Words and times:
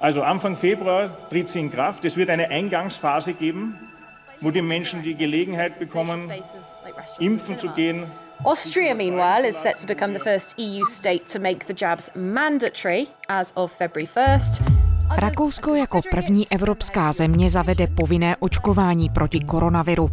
Also 0.00 0.22
Anfang 0.22 0.56
Februar 0.56 1.10
tritt 1.30 1.48
sie 1.48 1.60
in 1.60 1.70
Kraft. 1.70 2.04
Es 2.04 2.16
wird 2.16 2.30
eine 2.30 2.48
Eingangsphase 2.50 3.32
geben, 3.32 3.78
wo 4.40 4.50
die 4.50 4.62
Menschen 4.62 5.02
die 5.02 5.14
Gelegenheit 5.14 5.78
bekommen, 5.78 6.30
impfen 7.18 7.58
zu 7.58 7.68
gehen. 7.70 8.06
Austria, 8.42 8.94
meanwhile, 8.94 9.48
is 9.48 9.56
set 9.62 9.78
to 9.80 9.86
become 9.86 10.12
the 10.12 10.20
first 10.20 10.58
EU 10.58 10.84
state 10.84 11.24
to 11.32 11.38
make 11.40 11.66
the 11.66 11.74
jabs 11.76 12.10
mandatory 12.14 13.08
as 13.28 13.56
of 13.56 13.72
February 13.72 14.08
1st. 14.14 14.62
Rakousko 15.16 15.74
jako 15.74 16.00
první 16.10 16.52
evropská 16.52 17.12
země 17.12 17.50
zavede 17.50 17.86
povinné 17.86 18.36
očkování 18.36 19.10
proti 19.10 19.40
koronaviru. 19.40 20.08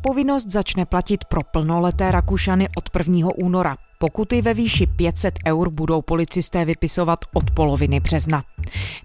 Povinnost 0.00 0.50
začne 0.50 0.86
platit 0.86 1.24
pro 1.24 1.40
plnoleté 1.50 2.10
Rakušany 2.10 2.68
od 2.76 2.90
1. 2.98 3.28
února. 3.36 3.76
Pokuty 3.98 4.42
ve 4.42 4.54
výši 4.54 4.86
500 4.86 5.34
eur 5.46 5.70
budou 5.70 6.02
policisté 6.02 6.64
vypisovat 6.64 7.18
od 7.34 7.50
poloviny 7.50 8.00
března. 8.00 8.42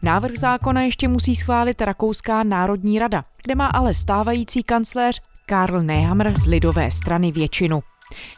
Návrh 0.03 0.37
zákona 0.37 0.81
ještě 0.81 1.07
musí 1.07 1.35
schválit 1.35 1.81
Rakouská 1.81 2.43
národní 2.43 2.99
rada, 2.99 3.23
kde 3.43 3.55
má 3.55 3.67
ale 3.67 3.93
stávající 3.93 4.63
kancléř 4.63 5.21
Karl 5.45 5.83
Nehammer 5.83 6.39
z 6.39 6.45
lidové 6.45 6.91
strany 6.91 7.31
většinu. 7.31 7.83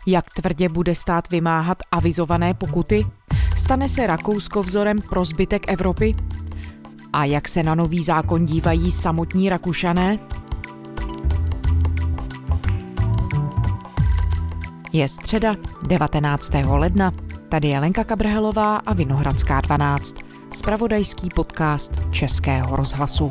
Jak 0.08 0.26
tvrdě 0.30 0.70
bude 0.70 0.96
stát 0.96 1.30
vymáhat 1.30 1.77
avizované 1.91 2.54
pokuty? 2.54 3.05
Stane 3.58 3.90
se 3.90 4.08
Rakousko 4.08 4.63
vzorem 4.63 4.98
pro 5.10 5.26
zbytek 5.26 5.72
Evropy? 5.72 6.16
A 7.13 7.26
jak 7.26 7.48
se 7.48 7.63
na 7.63 7.76
nový 7.76 8.04
zákon 8.04 8.46
dívají 8.46 8.91
samotní 8.91 9.49
Rakušané? 9.49 10.20
Je 14.94 15.08
středa 15.08 15.55
19. 15.88 16.52
ledna. 16.70 17.12
Tady 17.49 17.68
je 17.68 17.80
Lenka 17.80 18.04
Kabrhelová 18.04 18.77
a 18.77 18.94
Vinohradská 18.94 19.62
12. 19.62 20.16
Spravodajský 20.54 21.30
podcast 21.36 21.91
Českého 22.12 22.76
rozhlasu. 22.76 23.30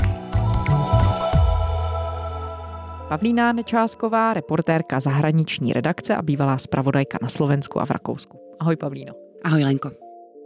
Pavlína 3.08 3.52
Nečásková, 3.52 4.34
reportérka 4.34 5.00
zahraniční 5.00 5.72
redakce 5.72 6.16
a 6.16 6.22
bývalá 6.22 6.58
spravodajka 6.58 7.18
na 7.22 7.28
Slovensku 7.28 7.80
a 7.80 7.86
v 7.86 7.90
Rakousku. 7.90 8.38
Ahoj 8.60 8.76
Pavlíno. 8.76 9.12
Ahoj 9.44 9.64
Lenko. 9.64 9.90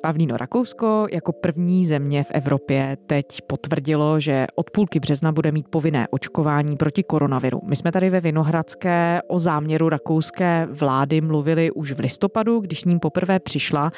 Pavlíno 0.05 0.37
Rakousko 0.37 1.07
jako 1.13 1.33
první 1.33 1.87
země 1.87 2.25
v 2.25 2.31
Evropě 2.35 2.97
teď 3.07 3.43
potvrdilo, 3.47 4.21
že 4.21 4.47
od 4.55 4.71
půlky 4.71 5.01
března 5.01 5.33
bude 5.33 5.53
mít 5.53 5.69
povinné 5.69 6.09
očkování 6.11 6.77
proti 6.77 7.03
koronaviru. 7.03 7.61
My 7.65 7.77
jsme 7.77 7.93
tady 7.93 8.11
ve 8.11 8.21
Vinohradské 8.21 9.21
o 9.29 9.39
záměru 9.39 9.89
rakouské 9.89 10.69
vlády 10.71 11.21
mluvili 11.21 11.71
už 11.71 11.93
v 11.93 12.01
listopadu, 12.01 12.61
když 12.61 12.81
s 12.81 12.85
ním 12.85 13.01
poprvé 13.01 13.41
přišla. 13.41 13.93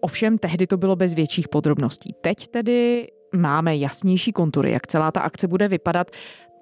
Ovšem 0.00 0.38
tehdy 0.38 0.66
to 0.66 0.76
bylo 0.76 0.96
bez 0.96 1.14
větších 1.14 1.48
podrobností. 1.48 2.14
Teď 2.20 2.48
tedy 2.48 3.06
máme 3.36 3.76
jasnější 3.76 4.32
kontury, 4.32 4.72
jak 4.72 4.86
celá 4.86 5.12
ta 5.12 5.20
akce 5.20 5.48
bude 5.48 5.68
vypadat. 5.68 6.10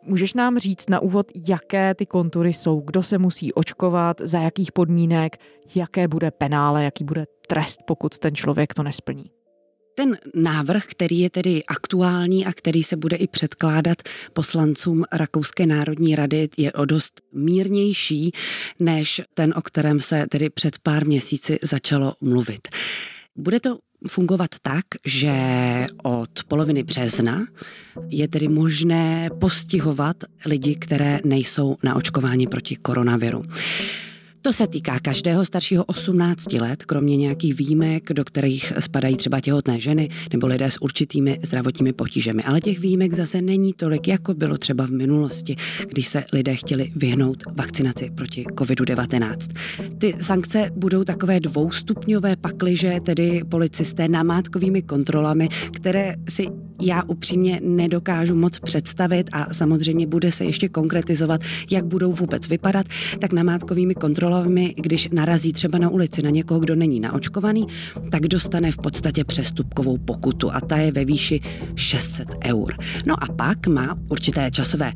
Můžeš 0.04 0.34
nám 0.34 0.58
říct 0.58 0.90
na 0.90 1.00
úvod, 1.00 1.26
jaké 1.48 1.94
ty 1.94 2.06
kontury 2.06 2.52
jsou, 2.52 2.80
kdo 2.80 3.02
se 3.02 3.18
musí 3.18 3.52
očkovat, 3.52 4.20
za 4.20 4.40
jakých 4.40 4.72
podmínek, 4.72 5.36
jaké 5.74 6.08
bude 6.08 6.30
penále, 6.30 6.84
jaký 6.84 7.04
bude 7.04 7.26
trest, 7.46 7.80
pokud 7.86 8.18
ten 8.18 8.34
člověk 8.34 8.74
to 8.74 8.82
nesplní? 8.82 9.24
Ten 9.94 10.18
návrh, 10.34 10.84
který 10.86 11.18
je 11.18 11.30
tedy 11.30 11.64
aktuální 11.64 12.46
a 12.46 12.52
který 12.52 12.82
se 12.82 12.96
bude 12.96 13.16
i 13.16 13.26
předkládat 13.26 14.02
poslancům 14.32 15.04
Rakouské 15.12 15.66
národní 15.66 16.16
rady, 16.16 16.48
je 16.56 16.72
o 16.72 16.84
dost 16.84 17.20
mírnější 17.32 18.32
než 18.78 19.20
ten, 19.34 19.54
o 19.56 19.62
kterém 19.62 20.00
se 20.00 20.26
tedy 20.30 20.50
před 20.50 20.78
pár 20.78 21.06
měsíci 21.06 21.58
začalo 21.62 22.14
mluvit. 22.20 22.68
Bude 23.36 23.60
to 23.60 23.78
fungovat 24.08 24.50
tak, 24.62 24.84
že 25.06 25.32
od 26.02 26.44
poloviny 26.48 26.82
března 26.82 27.46
je 28.08 28.28
tedy 28.28 28.48
možné 28.48 29.30
postihovat 29.40 30.16
lidi, 30.46 30.74
které 30.74 31.20
nejsou 31.24 31.76
na 31.82 31.94
očkování 31.96 32.46
proti 32.46 32.76
koronaviru. 32.76 33.42
To 34.42 34.52
se 34.52 34.66
týká 34.66 34.98
každého 35.00 35.44
staršího 35.44 35.84
18 35.84 36.52
let, 36.52 36.84
kromě 36.84 37.16
nějakých 37.16 37.54
výjimek, 37.54 38.12
do 38.12 38.24
kterých 38.24 38.72
spadají 38.78 39.16
třeba 39.16 39.40
těhotné 39.40 39.80
ženy 39.80 40.08
nebo 40.32 40.46
lidé 40.46 40.70
s 40.70 40.82
určitými 40.82 41.38
zdravotními 41.42 41.92
potížemi. 41.92 42.42
Ale 42.42 42.60
těch 42.60 42.78
výjimek 42.78 43.14
zase 43.14 43.42
není 43.42 43.72
tolik, 43.72 44.08
jako 44.08 44.34
bylo 44.34 44.58
třeba 44.58 44.86
v 44.86 44.90
minulosti, 44.90 45.56
když 45.88 46.08
se 46.08 46.24
lidé 46.32 46.56
chtěli 46.56 46.92
vyhnout 46.96 47.42
vakcinaci 47.56 48.10
proti 48.14 48.44
COVID-19. 48.44 49.36
Ty 49.98 50.14
sankce 50.20 50.70
budou 50.76 51.04
takové 51.04 51.40
dvoustupňové 51.40 52.36
pakliže, 52.36 53.00
tedy 53.04 53.42
policisté 53.48 54.08
namátkovými 54.08 54.82
kontrolami, 54.82 55.48
které 55.72 56.14
si 56.28 56.46
já 56.82 57.02
upřímně 57.06 57.60
nedokážu 57.64 58.34
moc 58.34 58.58
představit 58.58 59.30
a 59.32 59.54
samozřejmě 59.54 60.06
bude 60.06 60.32
se 60.32 60.44
ještě 60.44 60.68
konkretizovat, 60.68 61.40
jak 61.70 61.86
budou 61.86 62.12
vůbec 62.12 62.48
vypadat, 62.48 62.86
tak 63.20 63.32
namátkovými 63.32 63.94
kontrolami, 63.94 64.74
když 64.76 65.08
narazí 65.12 65.52
třeba 65.52 65.78
na 65.78 65.88
ulici 65.88 66.22
na 66.22 66.30
někoho, 66.30 66.60
kdo 66.60 66.74
není 66.76 67.00
naočkovaný, 67.00 67.66
tak 68.10 68.22
dostane 68.22 68.72
v 68.72 68.76
podstatě 68.76 69.24
přestupkovou 69.24 69.98
pokutu 69.98 70.54
a 70.54 70.60
ta 70.60 70.76
je 70.76 70.92
ve 70.92 71.04
výši 71.04 71.40
600 71.74 72.28
eur. 72.44 72.74
No 73.06 73.24
a 73.24 73.26
pak 73.26 73.66
má 73.66 73.98
určité 74.08 74.50
časové 74.50 74.92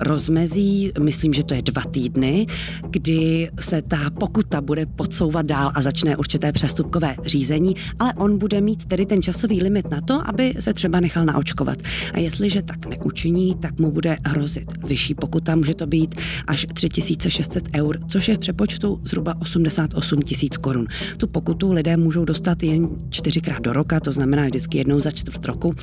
rozmezí, 0.00 0.92
myslím, 1.02 1.32
že 1.32 1.44
to 1.44 1.54
je 1.54 1.62
dva 1.62 1.82
týdny, 1.90 2.46
kdy 2.90 3.50
se 3.60 3.82
ta 3.82 4.10
pokuta 4.10 4.60
bude 4.60 4.86
podsouvat 4.86 5.46
dál 5.46 5.72
a 5.74 5.82
začne 5.82 6.16
určité 6.16 6.52
přestupkové 6.52 7.16
řízení, 7.24 7.74
ale 7.98 8.14
on 8.14 8.38
bude 8.38 8.60
mít 8.60 8.86
tedy 8.86 9.06
ten 9.06 9.22
časový 9.22 9.62
limit 9.62 9.90
na 9.90 10.00
to, 10.00 10.28
aby 10.28 10.54
se 10.60 10.72
třeba 10.72 11.00
nechal 11.00 11.24
naočkovat. 11.28 11.78
A 12.12 12.18
jestliže 12.18 12.62
tak 12.62 12.86
neučiní, 12.86 13.54
tak 13.54 13.80
mu 13.80 13.90
bude 13.90 14.16
hrozit 14.24 14.68
vyšší 14.86 15.14
pokuta, 15.14 15.56
může 15.56 15.74
to 15.74 15.86
být 15.86 16.14
až 16.46 16.66
3600 16.74 17.68
eur, 17.76 17.98
což 18.08 18.28
je 18.28 18.34
v 18.36 18.38
přepočtu 18.38 19.00
zhruba 19.04 19.34
88 19.40 20.18
tisíc 20.22 20.56
korun. 20.56 20.86
Tu 21.16 21.26
pokutu 21.26 21.72
lidé 21.72 21.96
můžou 21.96 22.24
dostat 22.24 22.62
jen 22.62 22.88
čtyřikrát 23.10 23.62
do 23.62 23.72
roka, 23.72 24.00
to 24.00 24.12
znamená 24.12 24.44
vždycky 24.46 24.78
jednou 24.78 25.00
za 25.00 25.10
čtvrt 25.10 25.44
roku, 25.44 25.74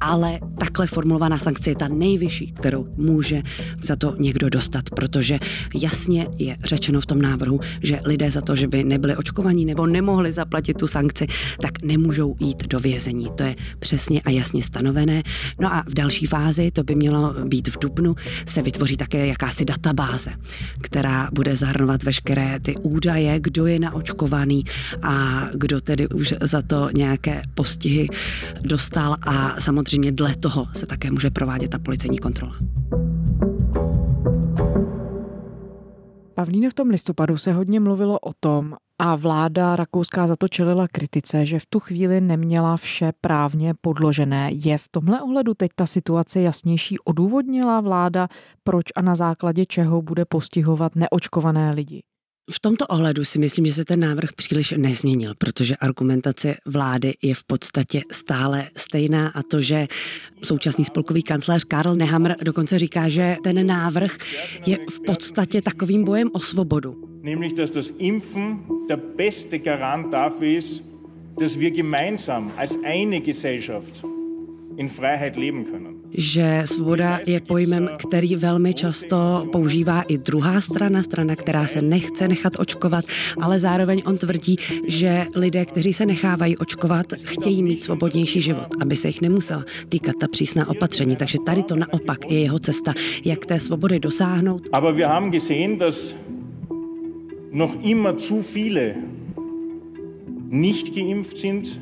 ale 0.00 0.38
takhle 0.58 0.86
formulovaná 0.86 1.38
sankce 1.38 1.70
je 1.70 1.76
ta 1.76 1.88
nejvyšší, 1.88 2.52
kterou 2.52 2.86
může 2.96 3.42
za 3.82 3.96
to 3.96 4.14
někdo 4.18 4.48
dostat, 4.50 4.90
protože 4.90 5.38
jasně 5.74 6.26
je 6.38 6.56
řečeno 6.64 7.00
v 7.00 7.06
tom 7.06 7.22
návrhu, 7.22 7.60
že 7.82 8.00
lidé 8.04 8.30
za 8.30 8.40
to, 8.40 8.56
že 8.56 8.68
by 8.68 8.84
nebyli 8.84 9.16
očkovaní 9.16 9.64
nebo 9.64 9.86
nemohli 9.86 10.32
zaplatit 10.32 10.76
tu 10.76 10.86
sankci, 10.86 11.26
tak 11.60 11.82
nemůžou 11.82 12.36
jít 12.40 12.66
do 12.66 12.80
vězení. 12.80 13.26
To 13.34 13.42
je 13.42 13.54
přesně 13.78 14.20
a 14.20 14.30
jasně 14.30 14.62
stanovené 14.62 14.81
stanovené. 14.82 15.22
No 15.60 15.72
a 15.72 15.84
v 15.86 15.94
další 15.94 16.26
fázi, 16.26 16.70
to 16.70 16.82
by 16.82 16.94
mělo 16.94 17.34
být 17.44 17.68
v 17.68 17.78
Dubnu, 17.78 18.14
se 18.46 18.62
vytvoří 18.62 18.96
také 18.96 19.26
jakási 19.26 19.64
databáze, 19.64 20.30
která 20.82 21.28
bude 21.32 21.56
zahrnovat 21.56 22.02
veškeré 22.02 22.60
ty 22.60 22.76
údaje, 22.76 23.40
kdo 23.40 23.66
je 23.66 23.78
naočkovaný 23.78 24.64
a 25.02 25.46
kdo 25.54 25.80
tedy 25.80 26.08
už 26.08 26.34
za 26.40 26.62
to 26.62 26.90
nějaké 26.94 27.42
postihy 27.54 28.08
dostal 28.60 29.16
a 29.22 29.60
samozřejmě 29.60 30.12
dle 30.12 30.36
toho 30.36 30.66
se 30.72 30.86
také 30.86 31.10
může 31.10 31.30
provádět 31.30 31.68
ta 31.68 31.78
policejní 31.78 32.18
kontrola. 32.18 32.54
Pavlíne, 36.34 36.70
v 36.70 36.74
tom 36.74 36.88
listopadu 36.88 37.36
se 37.36 37.52
hodně 37.52 37.80
mluvilo 37.80 38.18
o 38.18 38.32
tom, 38.40 38.74
a 39.04 39.16
vláda 39.16 39.76
rakouská 39.76 40.26
za 40.26 40.36
to 40.36 40.48
čelila 40.48 40.88
kritice, 40.88 41.46
že 41.46 41.58
v 41.58 41.66
tu 41.66 41.80
chvíli 41.80 42.20
neměla 42.20 42.76
vše 42.76 43.12
právně 43.20 43.72
podložené. 43.80 44.50
Je 44.52 44.78
v 44.78 44.88
tomhle 44.90 45.22
ohledu 45.22 45.54
teď 45.54 45.70
ta 45.74 45.86
situace 45.86 46.40
jasnější? 46.40 46.98
Odůvodnila 46.98 47.80
vláda, 47.80 48.28
proč 48.64 48.84
a 48.96 49.02
na 49.02 49.14
základě 49.14 49.66
čeho 49.66 50.02
bude 50.02 50.24
postihovat 50.24 50.96
neočkované 50.96 51.72
lidi? 51.72 52.02
V 52.50 52.60
tomto 52.60 52.86
ohledu 52.86 53.24
si 53.24 53.38
myslím, 53.38 53.66
že 53.66 53.72
se 53.72 53.84
ten 53.84 54.00
návrh 54.00 54.32
příliš 54.32 54.74
nezměnil, 54.76 55.34
protože 55.38 55.76
argumentace 55.76 56.56
vlády 56.66 57.14
je 57.22 57.34
v 57.34 57.44
podstatě 57.44 58.02
stále 58.12 58.70
stejná 58.76 59.28
a 59.28 59.42
to, 59.42 59.62
že 59.62 59.86
současný 60.42 60.84
spolkový 60.84 61.22
kancléř 61.22 61.64
Karl 61.64 61.94
Nehammer 61.94 62.36
dokonce 62.42 62.78
říká, 62.78 63.08
že 63.08 63.36
ten 63.42 63.66
návrh 63.66 64.16
je 64.66 64.78
v 64.90 65.00
podstatě 65.06 65.62
takovým 65.62 66.04
bojem 66.04 66.30
o 66.32 66.40
svobodu. 66.40 67.08
Nämlich, 67.22 67.52
dass 67.52 67.70
das 67.70 67.92
Impfen 67.98 68.64
der 68.88 68.98
beste 69.16 69.58
Garant 69.58 70.12
dafür 70.12 70.56
ist, 70.56 70.82
dass 71.40 71.58
wir 71.58 71.70
gemeinsam 71.70 72.52
als 72.56 72.76
eine 72.84 73.20
Gesellschaft 73.20 74.04
in 74.76 74.88
Freiheit 74.88 75.36
leben 75.36 75.64
können 75.64 76.01
že 76.14 76.62
svoboda 76.64 77.20
je 77.26 77.40
pojmem, 77.40 77.88
který 77.96 78.36
velmi 78.36 78.74
často 78.74 79.48
používá 79.52 80.02
i 80.02 80.18
druhá 80.18 80.60
strana, 80.60 81.02
strana, 81.02 81.36
která 81.36 81.66
se 81.66 81.82
nechce 81.82 82.28
nechat 82.28 82.52
očkovat, 82.58 83.04
ale 83.40 83.60
zároveň 83.60 84.02
on 84.06 84.18
tvrdí, 84.18 84.56
že 84.86 85.26
lidé, 85.34 85.64
kteří 85.64 85.92
se 85.92 86.06
nechávají 86.06 86.56
očkovat, 86.56 87.06
chtějí 87.24 87.62
mít 87.62 87.82
svobodnější 87.82 88.40
život, 88.40 88.68
aby 88.80 88.96
se 88.96 89.08
jich 89.08 89.20
nemusela 89.20 89.64
týkat 89.88 90.16
ta 90.20 90.28
přísná 90.28 90.68
opatření. 90.68 91.16
Takže 91.16 91.38
tady 91.46 91.62
to 91.62 91.76
naopak 91.76 92.30
je 92.30 92.40
jeho 92.40 92.58
cesta, 92.58 92.94
jak 93.24 93.46
té 93.46 93.60
svobody 93.60 94.00
dosáhnout. 94.00 94.68
Aber 94.72 94.94
wir 94.96 95.06
haben 95.06 95.30
gesehen, 95.30 95.78
dass 95.78 96.14
noch 97.52 97.76
immer 97.82 98.18
zu 98.18 98.42
viele 98.42 98.94
nicht 100.50 100.94
geimpft 100.94 101.38
sind, 101.38 101.80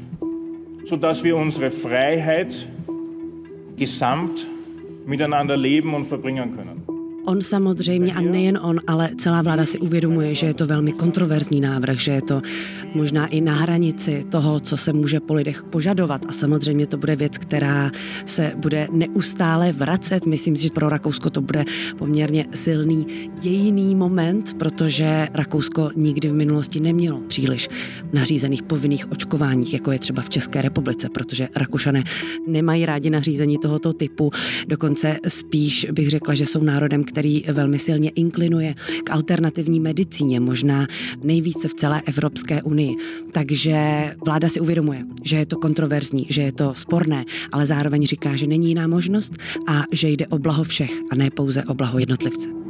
sodass 0.85 1.23
wir 1.25 1.37
unsere 1.37 1.71
Freiheit 1.71 2.69
gesamt 3.81 4.47
miteinander 5.07 5.57
leben 5.57 5.95
und 5.95 6.05
verbringen 6.05 6.55
können. 6.55 6.83
On 7.25 7.43
samozřejmě, 7.43 8.15
a 8.15 8.21
nejen 8.21 8.59
on, 8.63 8.81
ale 8.87 9.11
celá 9.19 9.43
vláda 9.43 9.67
si 9.67 9.79
uvědomuje, 9.79 10.35
že 10.35 10.47
je 10.47 10.55
to 10.55 10.67
velmi 10.67 10.93
kontroverzní 10.93 11.61
návrh, 11.61 11.99
že 11.99 12.11
je 12.13 12.23
to 12.23 12.43
možná 12.95 13.27
i 13.27 13.41
na 13.41 13.55
hranici 13.55 14.25
toho, 14.29 14.61
co 14.61 14.77
se 14.77 14.93
může 14.93 15.21
po 15.21 15.35
lidech 15.35 15.63
požadovat. 15.63 16.25
A 16.29 16.33
samozřejmě 16.33 16.87
to 16.87 16.97
bude 16.97 17.17
věc, 17.17 17.39
která 17.39 17.91
se 18.27 18.53
bude 18.57 18.89
neustále 18.93 19.73
vracet. 19.73 20.27
Myslím 20.27 20.57
si, 20.57 20.63
že 20.63 20.71
pro 20.75 20.89
Rakousko 20.89 21.31
to 21.31 21.41
bude 21.41 21.65
poměrně 21.99 22.47
silný 22.55 23.07
dějiný 23.41 23.95
moment, 23.95 24.55
protože 24.59 25.29
Rakousko 25.35 25.91
nikdy 25.97 26.29
v 26.29 26.35
minulosti 26.35 26.81
nemělo 26.81 27.21
příliš 27.21 27.69
nařízených 28.13 28.63
povinných 28.63 29.13
očkování, 29.13 29.73
jako 29.73 29.93
je 29.93 29.99
třeba 29.99 30.23
v 30.23 30.29
České 30.29 30.63
republice, 30.63 31.09
protože 31.09 31.49
Rakušané 31.57 32.05
nemají 32.47 32.87
rádi 32.87 33.11
nařízení 33.11 33.59
tohoto 33.59 33.93
typu. 33.93 34.31
Dokonce 34.69 35.17
spíš 35.29 35.87
bych 35.93 36.11
řekla, 36.11 36.35
že 36.35 36.47
jsou 36.47 36.63
národem, 36.63 37.05
který 37.11 37.45
velmi 37.53 37.79
silně 37.79 38.11
inklinuje 38.11 38.75
k 39.05 39.11
alternativní 39.11 39.81
medicíně, 39.81 40.41
možná 40.41 40.87
nejvíce 41.23 41.69
v 41.69 41.75
celé 41.75 42.03
Evropské 42.07 42.63
unii. 42.63 42.97
Takže 43.33 43.77
vláda 44.25 44.49
si 44.49 44.61
uvědomuje, 44.61 45.05
že 45.25 45.37
je 45.37 45.47
to 45.47 45.57
kontroverzní, 45.57 46.27
že 46.29 46.43
je 46.43 46.53
to 46.53 46.75
sporné, 46.77 47.25
ale 47.53 47.67
zároveň 47.67 48.07
říká, 48.07 48.37
že 48.37 48.47
není 48.47 48.69
jiná 48.69 48.87
možnost 48.87 49.33
a 49.67 49.83
že 49.93 50.09
jde 50.09 50.27
o 50.27 50.39
blaho 50.39 50.65
všech 50.65 50.93
a 51.13 51.15
ne 51.15 51.31
pouze 51.31 51.65
o 51.65 51.75
blaho 51.75 51.99
jednotlivce. 51.99 52.70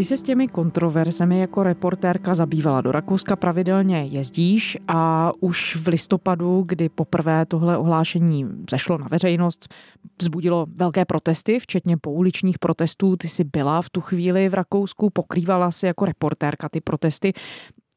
Ty 0.00 0.04
se 0.04 0.16
s 0.16 0.22
těmi 0.22 0.48
kontroverzemi 0.48 1.38
jako 1.38 1.62
reportérka 1.62 2.34
zabývala. 2.34 2.80
Do 2.80 2.92
Rakouska 2.92 3.36
pravidelně 3.36 4.04
jezdíš 4.04 4.78
a 4.88 5.32
už 5.40 5.76
v 5.76 5.88
listopadu, 5.88 6.64
kdy 6.66 6.88
poprvé 6.88 7.46
tohle 7.46 7.76
ohlášení 7.76 8.46
zešlo 8.70 8.98
na 8.98 9.06
veřejnost, 9.10 9.74
vzbudilo 10.20 10.66
velké 10.76 11.04
protesty, 11.04 11.58
včetně 11.58 11.96
pouličních 11.96 12.58
protestů. 12.58 13.16
Ty 13.16 13.28
jsi 13.28 13.44
byla 13.44 13.82
v 13.82 13.90
tu 13.90 14.00
chvíli 14.00 14.48
v 14.48 14.54
Rakousku, 14.54 15.10
pokrývala 15.10 15.70
si 15.70 15.86
jako 15.86 16.04
reportérka 16.04 16.68
ty 16.68 16.80
protesty. 16.80 17.32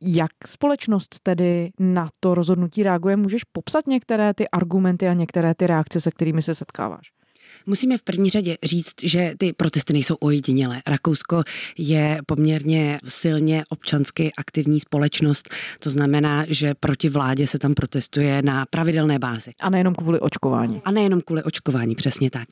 Jak 0.01 0.31
společnost 0.45 1.19
tedy 1.23 1.71
na 1.79 2.07
to 2.19 2.35
rozhodnutí 2.35 2.83
reaguje? 2.83 3.15
Můžeš 3.15 3.43
popsat 3.43 3.87
některé 3.87 4.33
ty 4.33 4.49
argumenty 4.49 5.07
a 5.07 5.13
některé 5.13 5.55
ty 5.55 5.67
reakce, 5.67 6.01
se 6.01 6.11
kterými 6.11 6.41
se 6.41 6.55
setkáváš? 6.55 7.22
Musíme 7.65 7.97
v 7.97 8.03
první 8.03 8.29
řadě 8.29 8.57
říct, 8.63 8.93
že 9.03 9.33
ty 9.37 9.53
protesty 9.53 9.93
nejsou 9.93 10.15
ojedinělé. 10.15 10.81
Rakousko 10.87 11.43
je 11.77 12.21
poměrně 12.25 12.99
silně 13.05 13.63
občansky 13.69 14.31
aktivní 14.37 14.79
společnost, 14.79 15.49
to 15.79 15.89
znamená, 15.89 16.45
že 16.47 16.73
proti 16.79 17.09
vládě 17.09 17.47
se 17.47 17.59
tam 17.59 17.73
protestuje 17.73 18.41
na 18.41 18.65
pravidelné 18.65 19.19
bázi. 19.19 19.51
A 19.59 19.69
nejenom 19.69 19.95
kvůli 19.95 20.19
očkování. 20.19 20.81
A 20.85 20.91
nejenom 20.91 21.21
kvůli 21.21 21.43
očkování, 21.43 21.95
přesně 21.95 22.29
tak. 22.29 22.47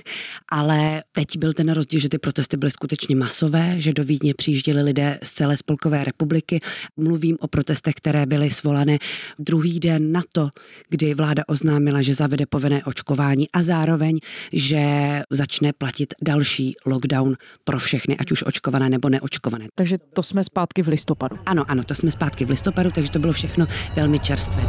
Ale 0.50 1.04
teď 1.12 1.38
byl 1.38 1.54
ten 1.54 1.72
rozdíl, 1.72 2.00
že 2.00 2.10
ty 2.10 2.18
protesty 2.18 2.58
byly 2.58 2.72
skutečně 2.72 3.16
masové, 3.16 3.76
že 3.78 3.94
do 3.94 4.04
Vídně 4.04 4.34
přijížděli 4.34 4.82
lidé 4.82 5.20
z 5.24 5.32
celé 5.32 5.58
Spolkové 5.58 6.04
republiky. 6.04 6.60
Mluvím 6.98 7.38
o 7.40 7.48
protestech, 7.48 7.94
které 7.96 8.26
byly 8.26 8.52
svolané 8.52 8.98
druhý 9.40 9.80
den 9.80 10.12
na 10.12 10.22
to, 10.34 10.50
kdy 10.90 11.14
vláda 11.14 11.44
oznámila, 11.48 12.02
že 12.02 12.14
zavede 12.14 12.46
povinné 12.46 12.84
očkování 12.84 13.50
a 13.54 13.64
zároveň, 13.64 14.20
že 14.54 15.01
začne 15.30 15.74
platit 15.74 16.14
další 16.22 16.76
lockdown 16.86 17.36
pro 17.64 17.80
všechny, 17.80 18.18
ať 18.18 18.32
už 18.32 18.44
očkované 18.44 18.90
nebo 18.90 19.10
neočkované. 19.10 19.68
Takže 19.76 19.98
to 19.98 20.24
jsme 20.24 20.44
zpátky 20.44 20.82
v 20.82 20.88
listopadu. 20.88 21.38
Ano, 21.46 21.66
ano, 21.68 21.84
to 21.84 21.96
jsme 21.96 22.12
zpátky 22.12 22.46
v 22.46 22.50
listopadu, 22.50 22.92
takže 22.92 23.12
to 23.12 23.20
bylo 23.20 23.34
všechno 23.34 23.68
velmi 23.96 24.20
čerstvé. 24.20 24.62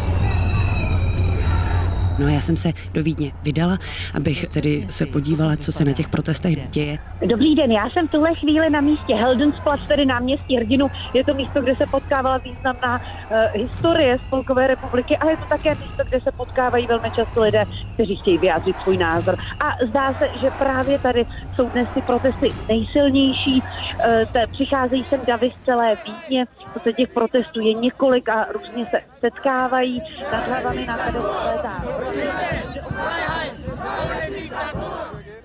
No 2.19 2.26
a 2.26 2.31
já 2.31 2.41
jsem 2.41 2.56
se 2.56 2.73
do 2.94 3.03
Vídně 3.03 3.32
vydala, 3.43 3.79
abych 4.14 4.47
tedy 4.49 4.87
se 4.91 5.06
podívala, 5.06 5.56
co 5.56 5.73
se 5.73 5.85
na 5.85 5.93
těch 5.93 6.09
protestech 6.09 6.69
děje. 6.70 6.99
Dobrý 7.26 7.55
den, 7.55 7.73
já 7.73 7.91
jsem 7.91 8.09
v 8.09 8.11
tuhle 8.11 8.35
chvíli 8.35 8.70
na 8.70 8.81
místě 8.81 9.14
Heldensplatz, 9.14 9.88
tedy 9.88 10.06
náměstí 10.06 10.56
Hrdinu. 10.56 10.91
Je 11.14 11.25
to 11.25 11.35
místo, 11.35 11.62
kde 11.62 11.75
se 11.75 11.87
potkávala 11.87 12.38
významná 12.38 13.00
uh, 13.00 13.37
historie 13.62 14.19
Spolkové 14.26 14.67
republiky 14.67 15.17
a 15.17 15.31
je 15.31 15.37
to 15.37 15.44
také 15.44 15.75
místo, 15.75 16.05
kde 16.09 16.20
se 16.20 16.32
potkávají 16.32 16.87
velmi 16.87 17.11
často 17.11 17.43
lidé, 17.43 17.64
kteří 17.94 18.17
chtějí 18.17 18.38
vyjádřit 18.38 18.76
svůj 18.82 18.97
názor. 18.97 19.37
A 19.61 19.87
zdá 19.88 20.14
se, 20.14 20.29
že 20.41 20.50
právě 20.50 20.99
tady 20.99 21.26
jsou 21.55 21.69
dnes 21.69 21.88
ty 21.94 22.03
protesty 22.03 22.53
nejsilnější. 22.69 23.62
Uh, 23.62 24.32
te, 24.32 24.47
přicházejí 24.47 25.05
sem 25.05 25.20
davy 25.26 25.53
z 25.61 25.64
celé 25.64 25.97
Vídně, 26.06 26.47
se 26.82 26.93
těch 26.93 27.09
protestů 27.09 27.61
je 27.61 27.75
několik 27.75 28.29
a 28.29 28.47
různě 28.53 28.87
se 28.87 29.00
setkávají. 29.20 30.03
Nad 30.32 30.49
hlavami 30.49 30.87
nám 30.87 30.99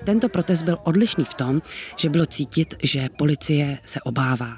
tento 0.03 0.29
protest 0.29 0.61
byl 0.61 0.77
odlišný 0.83 1.25
v 1.25 1.33
tom, 1.33 1.61
že 1.97 2.09
bylo 2.09 2.25
cítit, 2.25 2.75
že 2.83 3.09
policie 3.17 3.77
se 3.85 4.01
obává 4.01 4.57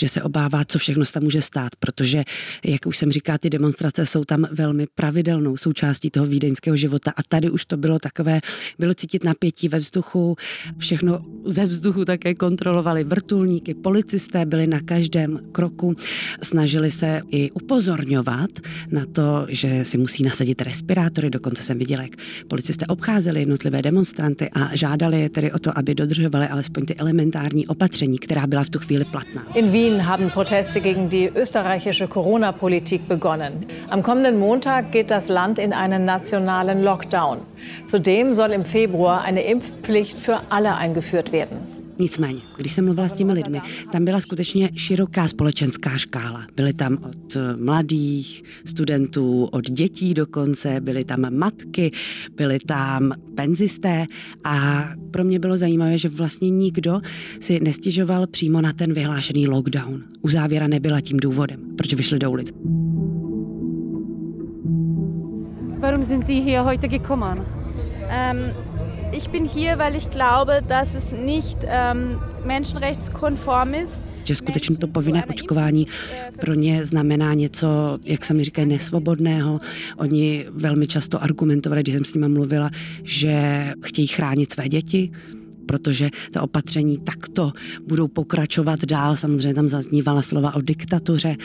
že 0.00 0.08
se 0.08 0.22
obává, 0.22 0.64
co 0.64 0.78
všechno 0.78 1.04
se 1.04 1.12
tam 1.12 1.22
může 1.22 1.42
stát, 1.42 1.76
protože, 1.78 2.24
jak 2.64 2.86
už 2.86 2.96
jsem 2.96 3.12
říká, 3.12 3.38
ty 3.38 3.50
demonstrace 3.50 4.06
jsou 4.06 4.24
tam 4.24 4.46
velmi 4.50 4.86
pravidelnou 4.94 5.56
součástí 5.56 6.10
toho 6.10 6.26
vídeňského 6.26 6.76
života 6.76 7.12
a 7.16 7.22
tady 7.22 7.50
už 7.50 7.64
to 7.64 7.76
bylo 7.76 7.98
takové, 7.98 8.40
bylo 8.78 8.94
cítit 8.94 9.24
napětí 9.24 9.68
ve 9.68 9.78
vzduchu, 9.78 10.36
všechno 10.78 11.24
ze 11.44 11.66
vzduchu 11.66 12.04
také 12.04 12.34
kontrolovali 12.34 13.04
vrtulníky, 13.04 13.74
policisté 13.74 14.46
byli 14.46 14.66
na 14.66 14.80
každém 14.80 15.40
kroku, 15.52 15.96
snažili 16.42 16.90
se 16.90 17.22
i 17.30 17.50
upozorňovat 17.50 18.50
na 18.90 19.06
to, 19.06 19.46
že 19.48 19.84
si 19.84 19.98
musí 19.98 20.22
nasadit 20.22 20.62
respirátory, 20.62 21.30
dokonce 21.30 21.62
jsem 21.62 21.78
viděla, 21.78 22.02
jak 22.02 22.12
policisté 22.48 22.86
obcházeli 22.86 23.40
jednotlivé 23.40 23.82
demonstranty 23.82 24.50
a 24.52 24.76
žádali 24.76 25.20
je 25.20 25.30
tedy 25.30 25.52
o 25.52 25.58
to, 25.58 25.78
aby 25.78 25.94
dodržovali 25.94 26.46
alespoň 26.46 26.84
ty 26.86 26.94
elementární 26.94 27.66
opatření, 27.66 28.18
která 28.18 28.46
byla 28.46 28.64
v 28.64 28.70
tu 28.70 28.78
chvíli 28.78 29.04
platná. 29.04 29.42
In 29.54 29.70
Wien 29.70 29.89
haben 29.98 30.30
Proteste 30.30 30.80
gegen 30.80 31.10
die 31.10 31.26
österreichische 31.26 32.06
Corona-Politik 32.06 33.08
begonnen. 33.08 33.66
Am 33.88 34.02
kommenden 34.02 34.38
Montag 34.38 34.92
geht 34.92 35.10
das 35.10 35.28
Land 35.28 35.58
in 35.58 35.72
einen 35.72 36.04
nationalen 36.04 36.82
Lockdown. 36.82 37.38
Zudem 37.86 38.34
soll 38.34 38.50
im 38.50 38.62
Februar 38.62 39.24
eine 39.24 39.42
Impfpflicht 39.42 40.18
für 40.18 40.40
alle 40.50 40.76
eingeführt 40.76 41.32
werden. 41.32 41.79
Nicméně, 42.00 42.40
když 42.56 42.72
jsem 42.72 42.84
mluvila 42.84 43.08
s 43.08 43.12
těmi 43.12 43.32
lidmi, 43.32 43.60
tam 43.92 44.04
byla 44.04 44.20
skutečně 44.20 44.70
široká 44.74 45.28
společenská 45.28 45.98
škála. 45.98 46.46
Byly 46.56 46.72
tam 46.72 46.98
od 47.02 47.36
mladých 47.60 48.42
studentů, 48.64 49.44
od 49.44 49.70
dětí 49.70 50.14
dokonce, 50.14 50.80
byly 50.80 51.04
tam 51.04 51.34
matky, 51.36 51.90
byly 52.36 52.58
tam 52.58 53.12
penzisté 53.34 54.06
a 54.44 54.88
pro 55.10 55.24
mě 55.24 55.38
bylo 55.38 55.56
zajímavé, 55.56 55.98
že 55.98 56.08
vlastně 56.08 56.50
nikdo 56.50 57.00
si 57.40 57.60
nestěžoval 57.60 58.26
přímo 58.26 58.60
na 58.60 58.72
ten 58.72 58.92
vyhlášený 58.92 59.48
lockdown. 59.48 60.02
Uzávěra 60.22 60.68
nebyla 60.68 61.00
tím 61.00 61.16
důvodem, 61.16 61.60
proč 61.76 61.94
vyšli 61.94 62.18
do 62.18 62.30
ulic. 62.30 62.52
Warum 65.78 66.04
sind 66.04 66.26
Sie 66.26 66.40
hier 66.40 66.62
heute 66.62 66.88
gekommen? 66.88 67.38
Um, 67.38 68.69
Ich 69.12 69.28
bin 69.28 69.44
hier, 69.44 69.78
weil 69.78 69.96
ich 69.96 70.08
glaube, 70.10 70.62
dass 70.68 70.94
es 70.94 71.10
nicht 71.12 71.58
ähm, 71.66 72.18
menschenrechtskonform 72.44 73.74
ist. 73.74 74.04
Že 74.24 74.34
skutečně 74.34 74.76
to 74.76 74.86
povinné 74.86 75.26
očkování 75.26 75.86
pro 76.40 76.54
ně 76.54 76.84
znamená 76.84 77.34
něco, 77.34 77.98
jak 78.04 78.24
se 78.24 78.34
mi 78.34 78.44
říkají, 78.44 78.68
nesvobodného. 78.68 79.60
Oni 79.96 80.46
velmi 80.50 80.86
často 80.86 81.22
argumentovali, 81.22 81.82
když 81.82 81.94
jsem 81.94 82.04
s 82.04 82.14
nimi 82.14 82.28
mluvila, 82.28 82.70
že 83.02 83.66
chtějí 83.82 84.06
chránit 84.06 84.52
své 84.52 84.68
děti, 84.68 85.10
protože 85.66 86.10
ta 86.30 86.42
opatření 86.42 86.98
takto 86.98 87.52
budou 87.86 88.08
pokračovat 88.08 88.84
dál. 88.84 89.16
Samozřejmě 89.16 89.54
tam 89.54 89.68
zaznívala 89.68 90.22
slova 90.22 90.54
o 90.54 90.60
diktatuře, 90.60 91.36